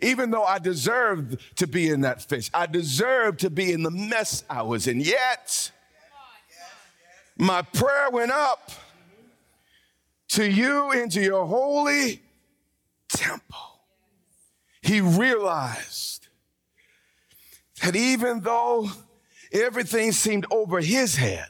even 0.00 0.30
though 0.30 0.42
I 0.42 0.58
deserved 0.58 1.38
to 1.56 1.66
be 1.66 1.90
in 1.90 2.00
that 2.00 2.22
fish, 2.22 2.50
I 2.54 2.66
deserved 2.66 3.40
to 3.40 3.50
be 3.50 3.72
in 3.72 3.82
the 3.82 3.90
mess 3.90 4.42
I 4.48 4.62
was 4.62 4.86
in, 4.88 5.00
yet 5.00 5.70
my 7.36 7.62
prayer 7.62 8.10
went 8.10 8.30
up 8.30 8.70
to 10.28 10.48
you 10.48 10.92
into 10.92 11.20
your 11.20 11.46
holy 11.46 12.22
temple. 13.08 13.80
He 14.82 15.00
realized 15.00 16.28
that 17.82 17.96
even 17.96 18.40
though 18.40 18.90
everything 19.52 20.12
seemed 20.12 20.46
over 20.50 20.80
his 20.80 21.16
head, 21.16 21.48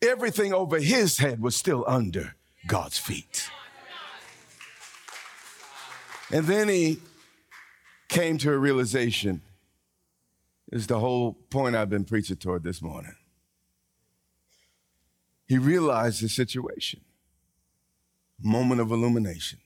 everything 0.00 0.52
over 0.52 0.78
his 0.78 1.18
head 1.18 1.40
was 1.40 1.56
still 1.56 1.84
under 1.86 2.34
God's 2.66 2.98
feet. 2.98 3.50
And 6.30 6.46
then 6.46 6.68
he 6.68 6.98
came 8.08 8.38
to 8.38 8.52
a 8.52 8.58
realization. 8.58 9.42
Is 10.70 10.86
the 10.86 10.98
whole 10.98 11.32
point 11.48 11.74
I've 11.74 11.88
been 11.88 12.04
preaching 12.04 12.36
toward 12.36 12.62
this 12.62 12.82
morning. 12.82 13.14
He 15.48 15.56
realized 15.56 16.22
the 16.22 16.28
situation. 16.28 17.00
Moment 18.40 18.80
of 18.80 18.92
illumination. 18.92 19.58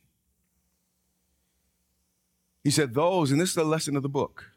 He 2.63 2.71
said, 2.71 2.95
Those, 2.95 3.33
and 3.33 3.41
this 3.41 3.51
is 3.51 3.55
the 3.57 3.65
lesson 3.65 3.97
of 3.97 4.03
the 4.03 4.09
book, 4.09 4.53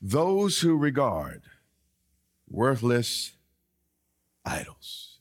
those 0.00 0.60
who 0.60 0.76
regard 0.76 1.42
worthless 2.48 3.32
idols. 4.44 5.18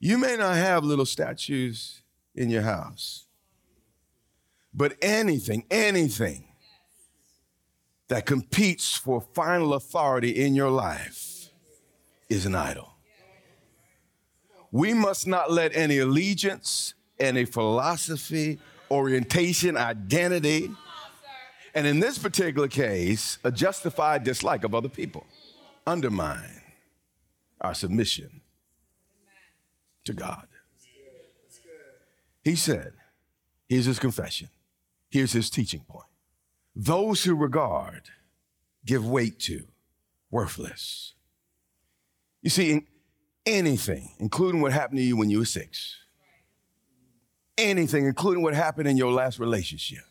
You 0.00 0.18
may 0.18 0.36
not 0.36 0.56
have 0.56 0.82
little 0.82 1.06
statues 1.06 2.02
in 2.34 2.48
your 2.48 2.62
house, 2.62 3.26
but 4.72 4.96
anything, 5.02 5.64
anything 5.70 6.48
that 8.08 8.26
competes 8.26 8.96
for 8.96 9.20
final 9.20 9.74
authority 9.74 10.30
in 10.30 10.54
your 10.54 10.70
life 10.70 11.50
is 12.28 12.46
an 12.46 12.54
idol. 12.54 12.93
We 14.74 14.92
must 14.92 15.28
not 15.28 15.52
let 15.52 15.76
any 15.76 15.98
allegiance, 15.98 16.94
any 17.20 17.44
philosophy, 17.44 18.58
orientation, 18.90 19.76
identity, 19.76 20.68
and 21.76 21.86
in 21.86 22.00
this 22.00 22.18
particular 22.18 22.66
case, 22.66 23.38
a 23.44 23.52
justified 23.52 24.24
dislike 24.24 24.64
of 24.64 24.74
other 24.74 24.88
people 24.88 25.28
undermine 25.86 26.60
our 27.60 27.72
submission 27.72 28.40
to 30.06 30.12
God. 30.12 30.48
He 32.42 32.56
said, 32.56 32.94
here's 33.68 33.84
his 33.84 34.00
confession, 34.00 34.48
here's 35.08 35.32
his 35.32 35.50
teaching 35.50 35.84
point. 35.86 36.08
Those 36.74 37.22
who 37.22 37.36
regard, 37.36 38.10
give 38.84 39.06
weight 39.06 39.38
to, 39.42 39.68
worthless. 40.32 41.12
You 42.42 42.50
see, 42.50 42.88
anything, 43.46 44.10
including 44.18 44.60
what 44.60 44.72
happened 44.72 44.98
to 44.98 45.04
you 45.04 45.16
when 45.16 45.30
you 45.30 45.38
were 45.38 45.44
six, 45.44 45.96
anything, 47.58 48.06
including 48.06 48.42
what 48.42 48.54
happened 48.54 48.88
in 48.88 48.96
your 48.96 49.12
last 49.12 49.38
relationship. 49.38 50.04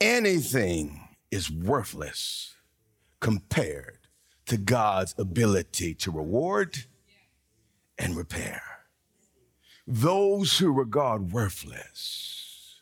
Anything 0.00 1.08
is 1.30 1.50
worthless 1.50 2.54
compared 3.20 3.98
to 4.46 4.56
God's 4.56 5.14
ability 5.18 5.94
to 5.94 6.10
reward 6.10 6.86
and 7.98 8.16
repair. 8.16 8.62
Those 9.86 10.58
who 10.58 10.72
regard 10.72 11.32
worthless, 11.32 12.80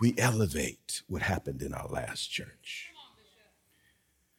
we 0.00 0.14
elevate 0.16 1.02
what 1.08 1.22
happened 1.22 1.60
in 1.60 1.74
our 1.74 1.88
last 1.88 2.30
church. 2.30 2.88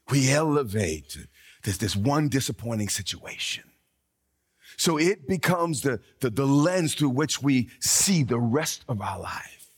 We 0.09 0.31
elevate 0.31 1.27
this, 1.63 1.77
this 1.77 1.95
one 1.95 2.29
disappointing 2.29 2.89
situation 2.89 3.63
so 4.77 4.97
it 4.97 5.27
becomes 5.27 5.81
the, 5.81 5.99
the, 6.21 6.29
the 6.29 6.45
lens 6.47 6.95
through 6.95 7.09
which 7.09 7.41
we 7.41 7.69
see 7.79 8.23
the 8.23 8.39
rest 8.39 8.83
of 8.87 9.01
our 9.01 9.19
life. 9.19 9.69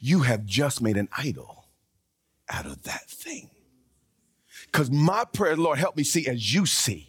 You 0.00 0.20
have 0.20 0.46
just 0.46 0.80
made 0.80 0.96
an 0.96 1.08
idol 1.16 1.66
out 2.48 2.64
of 2.66 2.82
that 2.84 3.08
thing. 3.10 3.50
Because 4.66 4.90
my 4.90 5.24
prayer, 5.30 5.54
Lord, 5.56 5.78
help 5.78 5.98
me 5.98 6.02
see 6.02 6.26
as 6.26 6.54
you 6.54 6.64
see. 6.64 7.08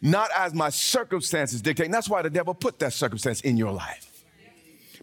Not 0.00 0.30
as 0.34 0.54
my 0.54 0.70
circumstances 0.70 1.60
dictate. 1.60 1.84
And 1.84 1.92
that's 1.92 2.08
why 2.08 2.22
the 2.22 2.30
devil 2.30 2.54
put 2.54 2.78
that 2.78 2.94
circumstance 2.94 3.42
in 3.42 3.58
your 3.58 3.72
life. 3.72 4.24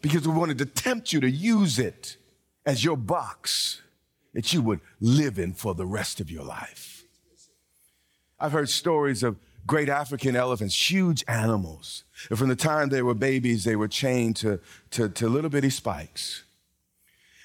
Because 0.02 0.28
we 0.28 0.34
wanted 0.34 0.58
to 0.58 0.66
tempt 0.66 1.14
you 1.14 1.20
to 1.20 1.30
use 1.30 1.78
it 1.78 2.18
as 2.66 2.84
your 2.84 2.98
box 2.98 3.84
that 4.38 4.54
you 4.54 4.62
would 4.62 4.80
live 5.00 5.39
in 5.39 5.52
for 5.52 5.73
the 5.73 5.88
rest 5.88 6.21
of 6.21 6.30
your 6.30 6.43
life. 6.43 7.04
I've 8.39 8.52
heard 8.52 8.69
stories 8.69 9.23
of 9.23 9.36
great 9.65 9.89
African 9.89 10.36
elephants, 10.36 10.91
huge 10.91 11.23
animals. 11.28 12.04
And 12.30 12.38
from 12.38 12.47
the 12.47 12.56
time 12.56 12.89
they 12.89 13.02
were 13.02 13.15
babies, 13.15 13.63
they 13.63 13.76
were 13.76 13.88
chained 13.88 14.36
to, 14.36 14.60
to, 14.91 15.10
to 15.10 15.28
little 15.28 15.50
bitty 15.50 15.71
spikes. 15.71 16.43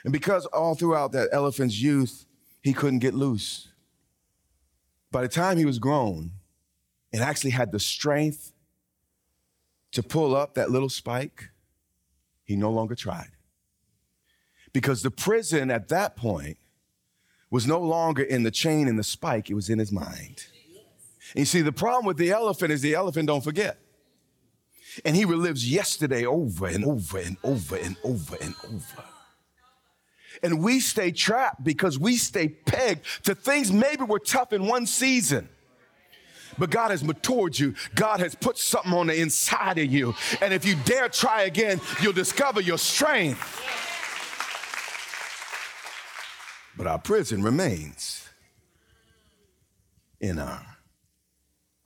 And 0.04 0.12
because 0.12 0.44
all 0.44 0.74
throughout 0.74 1.12
that 1.12 1.30
elephant's 1.32 1.80
youth, 1.80 2.26
he 2.60 2.74
couldn't 2.74 2.98
get 2.98 3.14
loose. 3.14 3.68
By 5.10 5.22
the 5.22 5.28
time 5.28 5.56
he 5.56 5.64
was 5.64 5.78
grown 5.78 6.32
and 7.10 7.22
actually 7.22 7.52
had 7.52 7.72
the 7.72 7.80
strength 7.80 8.52
to 9.92 10.02
pull 10.02 10.36
up 10.36 10.56
that 10.56 10.70
little 10.70 10.90
spike, 10.90 11.52
he 12.44 12.54
no 12.54 12.70
longer 12.70 12.94
tried. 12.94 13.30
Because 14.74 15.00
the 15.00 15.10
prison 15.10 15.70
at 15.70 15.88
that 15.88 16.16
point 16.16 16.58
was 17.52 17.66
no 17.66 17.78
longer 17.78 18.22
in 18.22 18.44
the 18.44 18.50
chain 18.50 18.88
and 18.88 18.98
the 18.98 19.04
spike, 19.04 19.50
it 19.50 19.54
was 19.54 19.68
in 19.68 19.78
his 19.78 19.92
mind. 19.92 20.46
And 21.34 21.40
you 21.40 21.44
see, 21.44 21.60
the 21.60 21.70
problem 21.70 22.06
with 22.06 22.16
the 22.16 22.30
elephant 22.30 22.72
is 22.72 22.80
the 22.80 22.94
elephant 22.94 23.26
don't 23.26 23.44
forget. 23.44 23.78
And 25.04 25.14
he 25.14 25.26
relives 25.26 25.70
yesterday 25.70 26.24
over 26.24 26.66
and 26.66 26.82
over 26.82 27.18
and 27.18 27.36
over 27.44 27.76
and 27.76 27.96
over 28.02 28.36
and 28.40 28.54
over. 28.64 29.04
And 30.42 30.62
we 30.62 30.80
stay 30.80 31.12
trapped 31.12 31.62
because 31.62 31.98
we 31.98 32.16
stay 32.16 32.48
pegged 32.48 33.04
to 33.24 33.34
things 33.34 33.70
maybe 33.70 34.02
were 34.02 34.18
tough 34.18 34.54
in 34.54 34.66
one 34.66 34.86
season. 34.86 35.50
But 36.58 36.70
God 36.70 36.90
has 36.90 37.04
matured 37.04 37.58
you. 37.58 37.74
God 37.94 38.20
has 38.20 38.34
put 38.34 38.56
something 38.56 38.92
on 38.92 39.08
the 39.08 39.20
inside 39.20 39.76
of 39.76 39.92
you. 39.92 40.14
And 40.40 40.54
if 40.54 40.64
you 40.64 40.74
dare 40.86 41.10
try 41.10 41.42
again, 41.42 41.82
you'll 42.00 42.14
discover 42.14 42.62
your 42.62 42.78
strength. 42.78 43.91
But 46.82 46.90
our 46.90 46.98
prison 46.98 47.44
remains 47.44 48.28
in 50.20 50.40
our 50.40 50.78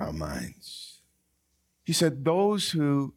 our 0.00 0.10
minds. 0.10 1.02
He 1.84 1.92
said, 1.92 2.24
Those 2.24 2.70
who 2.70 3.12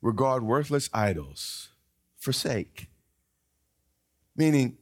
regard 0.00 0.44
worthless 0.44 0.88
idols 0.94 1.70
forsake. 2.18 2.86
Meaning, 4.36 4.78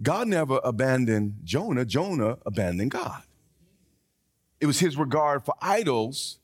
God 0.00 0.28
never 0.28 0.60
abandoned 0.62 1.38
Jonah, 1.42 1.86
Jonah 1.86 2.38
abandoned 2.46 2.92
God. 2.92 3.24
It 4.60 4.66
was 4.66 4.78
his 4.78 4.96
regard 4.96 5.44
for 5.44 5.56
idols 5.60 6.38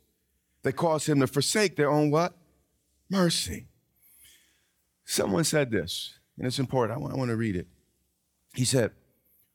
that 0.62 0.72
caused 0.72 1.08
him 1.08 1.20
to 1.20 1.28
forsake 1.28 1.76
their 1.76 1.88
own 1.88 2.10
what? 2.10 2.36
Mercy. 3.08 3.68
Someone 5.04 5.44
said 5.44 5.70
this, 5.70 6.18
and 6.36 6.48
it's 6.48 6.58
important. 6.58 6.98
I 6.98 7.00
want, 7.00 7.14
I 7.14 7.16
want 7.16 7.28
to 7.28 7.36
read 7.36 7.54
it. 7.54 7.68
He 8.54 8.64
said, 8.64 8.92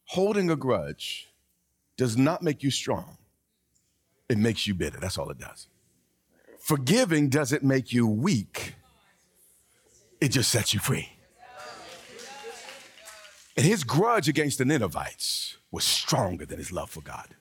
Holding 0.06 0.50
a 0.50 0.56
grudge 0.56 1.30
does 1.98 2.18
not 2.18 2.42
make 2.42 2.64
you 2.64 2.72
strong, 2.72 3.18
it 4.30 4.38
makes 4.38 4.68
you 4.68 4.74
bitter. 4.74 5.00
That's 5.00 5.18
all 5.18 5.30
it 5.30 5.40
does. 5.40 5.68
Forgiving 6.60 7.30
doesn't 7.30 7.64
make 7.64 7.92
you 7.92 8.08
weak, 8.08 8.76
it 10.22 10.30
just 10.30 10.52
sets 10.52 10.74
you 10.74 10.80
free. 10.80 11.10
And 13.56 13.66
his 13.66 13.84
grudge 13.84 14.28
against 14.28 14.58
the 14.58 14.66
Ninevites 14.66 15.58
was 15.72 15.84
stronger 15.84 16.46
than 16.46 16.58
his 16.58 16.72
love 16.72 16.90
for 16.90 17.02
God. 17.02 17.36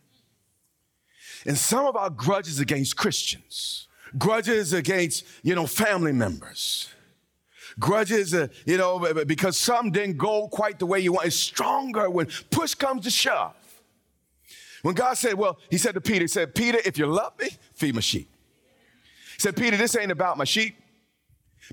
And 1.47 1.57
some 1.57 1.87
of 1.87 1.97
our 1.97 2.11
grudges 2.11 2.61
against 2.61 2.97
Christians, 2.97 3.89
grudges 4.19 4.73
against, 4.73 5.25
you 5.43 5.55
know, 5.55 5.67
family 5.67 6.13
members, 6.13 6.89
grudges, 7.79 8.35
uh, 8.35 8.49
you 8.67 8.77
know, 8.77 9.25
because 9.25 9.57
some 9.57 9.91
didn't 9.91 10.19
go 10.19 10.49
quite 10.49 10.79
the 10.79 10.87
way 10.87 11.01
you 11.01 11.13
want, 11.13 11.27
is 11.27 11.39
stronger 11.39 12.09
when 12.11 12.29
push 12.51 12.75
comes 12.75 13.05
to 13.05 13.11
shove. 13.11 13.55
When 14.83 14.95
God 14.95 15.15
said, 15.15 15.35
well, 15.35 15.59
he 15.71 15.79
said 15.79 15.95
to 15.95 16.01
Peter, 16.01 16.23
he 16.23 16.29
said, 16.29 16.55
Peter, 16.55 16.79
if 16.85 16.99
you 16.99 17.07
love 17.07 17.39
me, 17.41 17.49
feed 17.75 17.95
my 17.95 18.01
sheep. 18.01 18.29
He 19.35 19.41
said, 19.41 19.57
Peter, 19.57 19.77
this 19.77 19.97
ain't 19.97 20.11
about 20.11 20.37
my 20.37 20.45
sheep. 20.45 20.77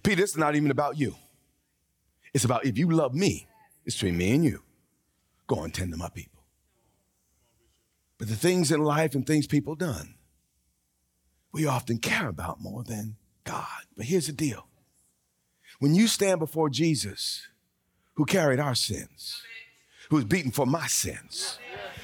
Peter, 0.03 0.21
this 0.21 0.31
is 0.31 0.37
not 0.37 0.55
even 0.55 0.71
about 0.71 0.99
you. 0.99 1.15
It's 2.33 2.45
about 2.45 2.65
if 2.65 2.77
you 2.77 2.89
love 2.91 3.15
me, 3.15 3.47
it's 3.85 3.95
between 3.95 4.17
me 4.17 4.35
and 4.35 4.45
you. 4.45 4.61
Go 5.47 5.63
and 5.63 5.73
tend 5.73 5.91
to 5.91 5.97
my 5.97 6.09
people. 6.09 6.43
But 8.19 8.27
the 8.27 8.35
things 8.35 8.71
in 8.71 8.81
life 8.81 9.15
and 9.15 9.25
things 9.25 9.47
people 9.47 9.75
done, 9.75 10.13
we 11.51 11.65
often 11.65 11.97
care 11.97 12.27
about 12.27 12.61
more 12.61 12.83
than 12.83 13.15
God. 13.43 13.65
But 13.97 14.05
here's 14.05 14.27
the 14.27 14.33
deal. 14.33 14.67
When 15.77 15.95
you 15.95 16.07
stand 16.07 16.39
before 16.39 16.69
Jesus, 16.69 17.47
who 18.15 18.25
carried 18.25 18.59
our 18.59 18.75
sins, 18.75 19.43
who 20.09 20.17
was 20.17 20.25
beaten 20.25 20.51
for 20.51 20.65
my 20.65 20.87
sins. 20.87 21.57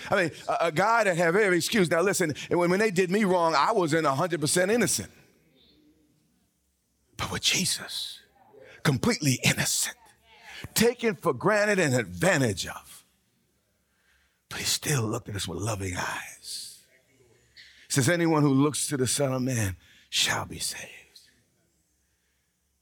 I 0.09 0.15
mean, 0.15 0.31
a, 0.47 0.67
a 0.67 0.71
guy 0.71 1.03
that 1.03 1.17
had 1.17 1.35
every 1.35 1.57
excuse. 1.57 1.89
Now 1.89 2.01
listen, 2.01 2.33
when, 2.49 2.69
when 2.69 2.79
they 2.79 2.91
did 2.91 3.09
me 3.09 3.23
wrong, 3.23 3.55
I 3.55 3.71
wasn't 3.71 4.05
100% 4.05 4.71
innocent. 4.71 5.11
But 7.17 7.31
with 7.31 7.41
Jesus, 7.41 8.19
completely 8.83 9.39
innocent, 9.43 9.97
taken 10.73 11.15
for 11.15 11.33
granted 11.33 11.79
and 11.79 11.95
advantage 11.95 12.67
of. 12.67 13.03
But 14.49 14.59
he 14.59 14.65
still 14.65 15.03
looked 15.03 15.27
at 15.27 15.35
us 15.35 15.47
with 15.47 15.59
loving 15.59 15.95
eyes. 15.97 16.79
Says, 17.89 18.09
anyone 18.09 18.41
who 18.41 18.53
looks 18.53 18.87
to 18.87 18.97
the 18.97 19.07
Son 19.07 19.33
of 19.33 19.41
Man 19.41 19.77
shall 20.09 20.45
be 20.45 20.59
saved. 20.59 21.04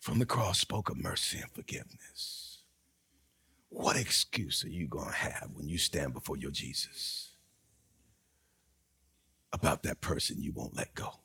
From 0.03 0.19
the 0.19 0.25
cross 0.25 0.59
spoke 0.59 0.89
of 0.89 0.97
mercy 0.97 1.37
and 1.37 1.49
forgiveness. 1.51 2.57
What 3.69 3.95
excuse 3.95 4.65
are 4.65 4.69
you 4.69 4.85
going 4.85 5.07
to 5.07 5.13
have 5.13 5.51
when 5.53 5.69
you 5.69 5.77
stand 5.77 6.13
before 6.13 6.35
your 6.35 6.51
Jesus 6.51 7.31
about 9.53 9.83
that 9.83 10.01
person 10.01 10.41
you 10.41 10.51
won't 10.51 10.75
let 10.75 10.93
go? 10.93 11.21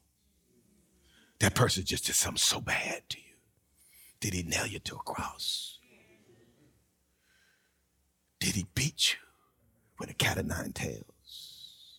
That 1.40 1.56
person 1.56 1.82
just 1.84 2.06
did 2.06 2.14
something 2.14 2.38
so 2.38 2.60
bad 2.60 3.02
to 3.08 3.18
you. 3.18 3.34
Did 4.20 4.34
he 4.34 4.44
nail 4.44 4.68
you 4.68 4.78
to 4.78 4.94
a 4.94 4.98
cross? 4.98 5.80
Did 8.38 8.54
he 8.54 8.64
beat 8.76 9.14
you 9.14 9.18
with 9.98 10.08
a 10.08 10.14
cat 10.14 10.38
of 10.38 10.46
nine 10.46 10.70
tails? 10.70 11.98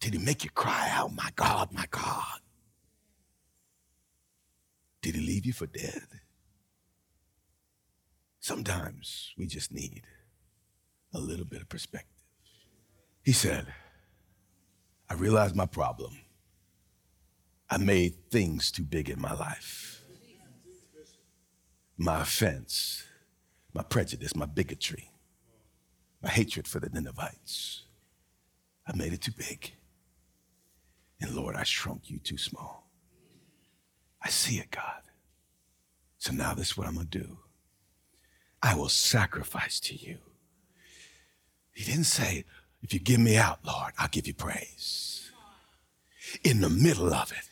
Did 0.00 0.12
he 0.12 0.18
make 0.18 0.44
you 0.44 0.50
cry 0.50 0.90
out, 0.92 1.14
my 1.14 1.30
God, 1.36 1.72
my 1.72 1.86
God? 1.90 2.40
Did 5.06 5.14
he 5.14 5.20
leave 5.20 5.46
you 5.46 5.52
for 5.52 5.68
dead? 5.68 6.02
Sometimes 8.40 9.32
we 9.38 9.46
just 9.46 9.72
need 9.72 10.02
a 11.14 11.20
little 11.20 11.44
bit 11.44 11.62
of 11.62 11.68
perspective. 11.68 12.10
He 13.22 13.30
said, 13.30 13.68
I 15.08 15.14
realized 15.14 15.54
my 15.54 15.66
problem. 15.66 16.18
I 17.70 17.76
made 17.76 18.30
things 18.32 18.72
too 18.72 18.82
big 18.82 19.08
in 19.08 19.20
my 19.20 19.32
life. 19.32 20.02
My 21.96 22.22
offense, 22.22 23.04
my 23.72 23.84
prejudice, 23.84 24.34
my 24.34 24.46
bigotry, 24.46 25.12
my 26.20 26.30
hatred 26.30 26.66
for 26.66 26.80
the 26.80 26.90
Ninevites. 26.90 27.84
I 28.84 28.96
made 28.96 29.12
it 29.12 29.20
too 29.20 29.34
big. 29.38 29.70
And 31.20 31.32
Lord, 31.32 31.54
I 31.54 31.62
shrunk 31.62 32.10
you 32.10 32.18
too 32.18 32.38
small. 32.38 32.85
I 34.26 34.28
see 34.28 34.56
it, 34.56 34.72
God. 34.72 35.02
So 36.18 36.32
now 36.32 36.52
this 36.52 36.70
is 36.70 36.76
what 36.76 36.88
I'm 36.88 36.94
going 36.94 37.06
to 37.06 37.18
do 37.18 37.38
I 38.60 38.74
will 38.74 38.88
sacrifice 38.88 39.78
to 39.80 39.94
you. 39.94 40.18
He 41.72 41.84
didn't 41.84 42.04
say, 42.04 42.44
if 42.82 42.92
you 42.92 42.98
give 42.98 43.20
me 43.20 43.36
out, 43.36 43.60
Lord, 43.64 43.92
I'll 43.96 44.08
give 44.08 44.26
you 44.26 44.34
praise. 44.34 45.30
In 46.42 46.60
the 46.60 46.68
middle 46.68 47.14
of 47.14 47.30
it, 47.30 47.48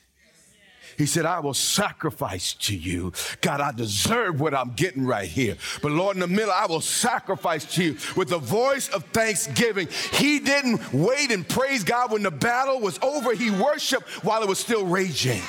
he 0.99 1.07
said, 1.07 1.27
I 1.27 1.39
will 1.39 1.55
sacrifice 1.55 2.55
to 2.55 2.77
you. 2.77 3.13
God, 3.41 3.61
I 3.61 3.71
deserve 3.71 4.41
what 4.41 4.53
I'm 4.53 4.73
getting 4.73 5.07
right 5.07 5.29
here. 5.29 5.57
But 5.81 5.93
Lord, 5.93 6.17
in 6.17 6.21
the 6.21 6.27
middle, 6.27 6.53
I 6.53 6.67
will 6.67 6.81
sacrifice 6.81 7.73
to 7.77 7.85
you 7.85 7.97
with 8.17 8.31
the 8.31 8.39
voice 8.39 8.89
of 8.89 9.05
thanksgiving. 9.13 9.87
He 10.13 10.41
didn't 10.41 10.93
wait 10.93 11.31
and 11.31 11.49
praise 11.49 11.85
God 11.85 12.11
when 12.11 12.25
the 12.25 12.33
battle 12.33 12.81
was 12.81 12.99
over. 13.01 13.33
He 13.33 13.53
worshiped 13.53 14.09
while 14.25 14.43
it 14.43 14.49
was 14.49 14.59
still 14.59 14.85
raging. 14.85 15.43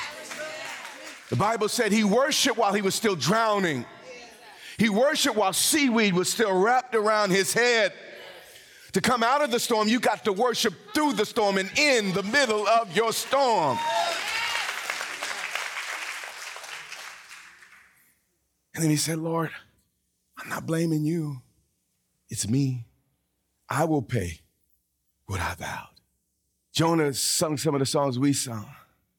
The 1.28 1.36
Bible 1.36 1.68
said 1.68 1.92
he 1.92 2.04
worshiped 2.04 2.56
while 2.56 2.72
he 2.72 2.82
was 2.82 2.94
still 2.94 3.16
drowning. 3.16 3.84
He 4.78 4.88
worshiped 4.88 5.36
while 5.36 5.52
seaweed 5.52 6.14
was 6.14 6.30
still 6.30 6.52
wrapped 6.52 6.94
around 6.94 7.30
his 7.30 7.52
head. 7.52 7.92
To 8.92 9.00
come 9.00 9.22
out 9.22 9.42
of 9.42 9.50
the 9.50 9.60
storm, 9.60 9.88
you 9.88 10.00
got 10.00 10.24
to 10.24 10.32
worship 10.32 10.72
through 10.94 11.14
the 11.14 11.26
storm 11.26 11.58
and 11.58 11.70
in 11.78 12.12
the 12.12 12.22
middle 12.22 12.66
of 12.66 12.94
your 12.96 13.12
storm. 13.12 13.78
And 18.74 18.82
then 18.82 18.90
he 18.90 18.96
said, 18.96 19.18
Lord, 19.18 19.50
I'm 20.38 20.48
not 20.48 20.66
blaming 20.66 21.04
you. 21.04 21.40
It's 22.28 22.48
me. 22.48 22.86
I 23.68 23.84
will 23.84 24.02
pay 24.02 24.40
what 25.26 25.40
I 25.40 25.54
vowed. 25.54 25.88
Jonah 26.72 27.14
sung 27.14 27.56
some 27.56 27.74
of 27.74 27.80
the 27.80 27.86
songs 27.86 28.18
we 28.18 28.32
sung 28.32 28.66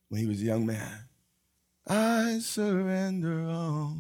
when 0.10 0.22
he 0.22 0.28
was 0.28 0.42
a 0.42 0.46
young 0.46 0.66
man. 0.66 1.07
I 1.90 2.40
surrender 2.40 3.48
all. 3.50 3.98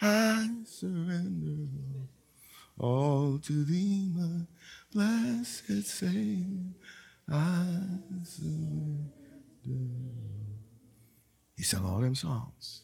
I 0.00 0.50
surrender 0.64 1.66
all 2.78 2.88
All 2.88 3.38
to 3.38 3.64
thee, 3.64 4.10
my 4.14 4.46
blessed 4.92 5.84
Savior. 5.84 6.74
I 7.28 7.66
surrender. 8.22 9.10
He 11.56 11.62
sang 11.64 11.84
all 11.84 12.00
them 12.00 12.14
songs. 12.14 12.82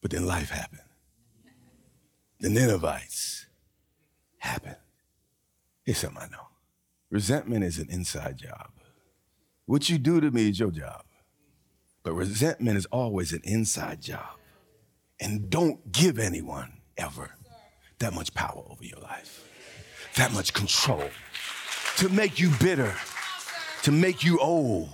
But 0.00 0.10
then 0.12 0.26
life 0.26 0.50
happened. 0.50 0.82
The 2.38 2.50
Ninevites 2.50 3.46
happened. 4.38 4.76
Here's 5.84 5.98
something 5.98 6.22
I 6.22 6.28
know. 6.28 6.48
Resentment 7.10 7.64
is 7.64 7.78
an 7.78 7.88
inside 7.90 8.36
job. 8.36 8.70
What 9.64 9.88
you 9.88 9.98
do 9.98 10.20
to 10.20 10.30
me 10.30 10.50
is 10.50 10.60
your 10.60 10.70
job. 10.70 11.05
But 12.06 12.14
resentment 12.14 12.78
is 12.78 12.86
always 12.92 13.32
an 13.32 13.40
inside 13.42 14.00
job. 14.00 14.28
And 15.18 15.50
don't 15.50 15.90
give 15.90 16.20
anyone 16.20 16.74
ever 16.96 17.34
that 17.98 18.14
much 18.14 18.32
power 18.32 18.62
over 18.70 18.84
your 18.84 19.00
life, 19.00 19.44
that 20.14 20.32
much 20.32 20.52
control 20.52 21.02
to 21.96 22.08
make 22.08 22.38
you 22.38 22.52
bitter, 22.60 22.94
to 23.82 23.90
make 23.90 24.22
you 24.22 24.38
old. 24.38 24.88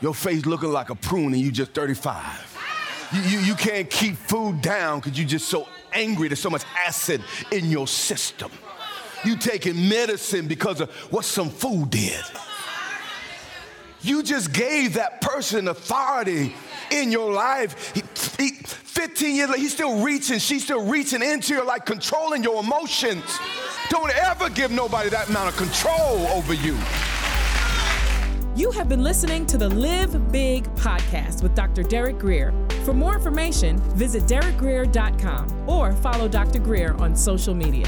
Your 0.00 0.14
face 0.14 0.46
looking 0.46 0.70
like 0.70 0.88
a 0.88 0.94
prune 0.94 1.34
and 1.34 1.42
you 1.42 1.50
just 1.50 1.72
35. 1.72 3.10
You, 3.12 3.22
you, 3.22 3.38
you 3.40 3.54
can't 3.56 3.90
keep 3.90 4.14
food 4.14 4.60
down 4.60 5.00
because 5.00 5.18
you're 5.18 5.26
just 5.26 5.48
so 5.48 5.66
angry. 5.92 6.28
There's 6.28 6.38
so 6.38 6.50
much 6.50 6.62
acid 6.86 7.24
in 7.50 7.64
your 7.70 7.88
system. 7.88 8.52
You 9.24 9.36
taking 9.36 9.88
medicine 9.88 10.46
because 10.46 10.80
of 10.80 10.92
what 11.10 11.24
some 11.24 11.50
food 11.50 11.90
did. 11.90 12.22
You 14.02 14.22
just 14.22 14.52
gave 14.52 14.94
that 14.94 15.20
person 15.20 15.68
authority 15.68 16.54
in 16.90 17.10
your 17.10 17.32
life. 17.32 17.92
He, 17.94 18.02
he, 18.42 18.50
15 18.52 19.34
years 19.34 19.48
later, 19.50 19.60
he's 19.60 19.72
still 19.72 20.02
reaching, 20.02 20.38
she's 20.38 20.64
still 20.64 20.84
reaching 20.86 21.22
into 21.22 21.54
your 21.54 21.64
life, 21.64 21.84
controlling 21.84 22.42
your 22.42 22.62
emotions. 22.62 23.24
Don't 23.90 24.10
ever 24.16 24.50
give 24.50 24.70
nobody 24.70 25.08
that 25.10 25.28
amount 25.28 25.48
of 25.48 25.56
control 25.56 26.26
over 26.28 26.54
you. 26.54 26.78
You 28.56 28.70
have 28.70 28.88
been 28.88 29.02
listening 29.02 29.44
to 29.46 29.58
the 29.58 29.68
Live 29.68 30.32
Big 30.32 30.64
podcast 30.76 31.42
with 31.42 31.54
Dr. 31.54 31.82
Derek 31.82 32.18
Grier. 32.18 32.54
For 32.84 32.94
more 32.94 33.14
information, 33.14 33.78
visit 33.94 34.22
derekgrier.com 34.22 35.68
or 35.68 35.92
follow 35.92 36.26
Dr. 36.26 36.60
Grier 36.60 36.94
on 36.94 37.14
social 37.14 37.54
media. 37.54 37.86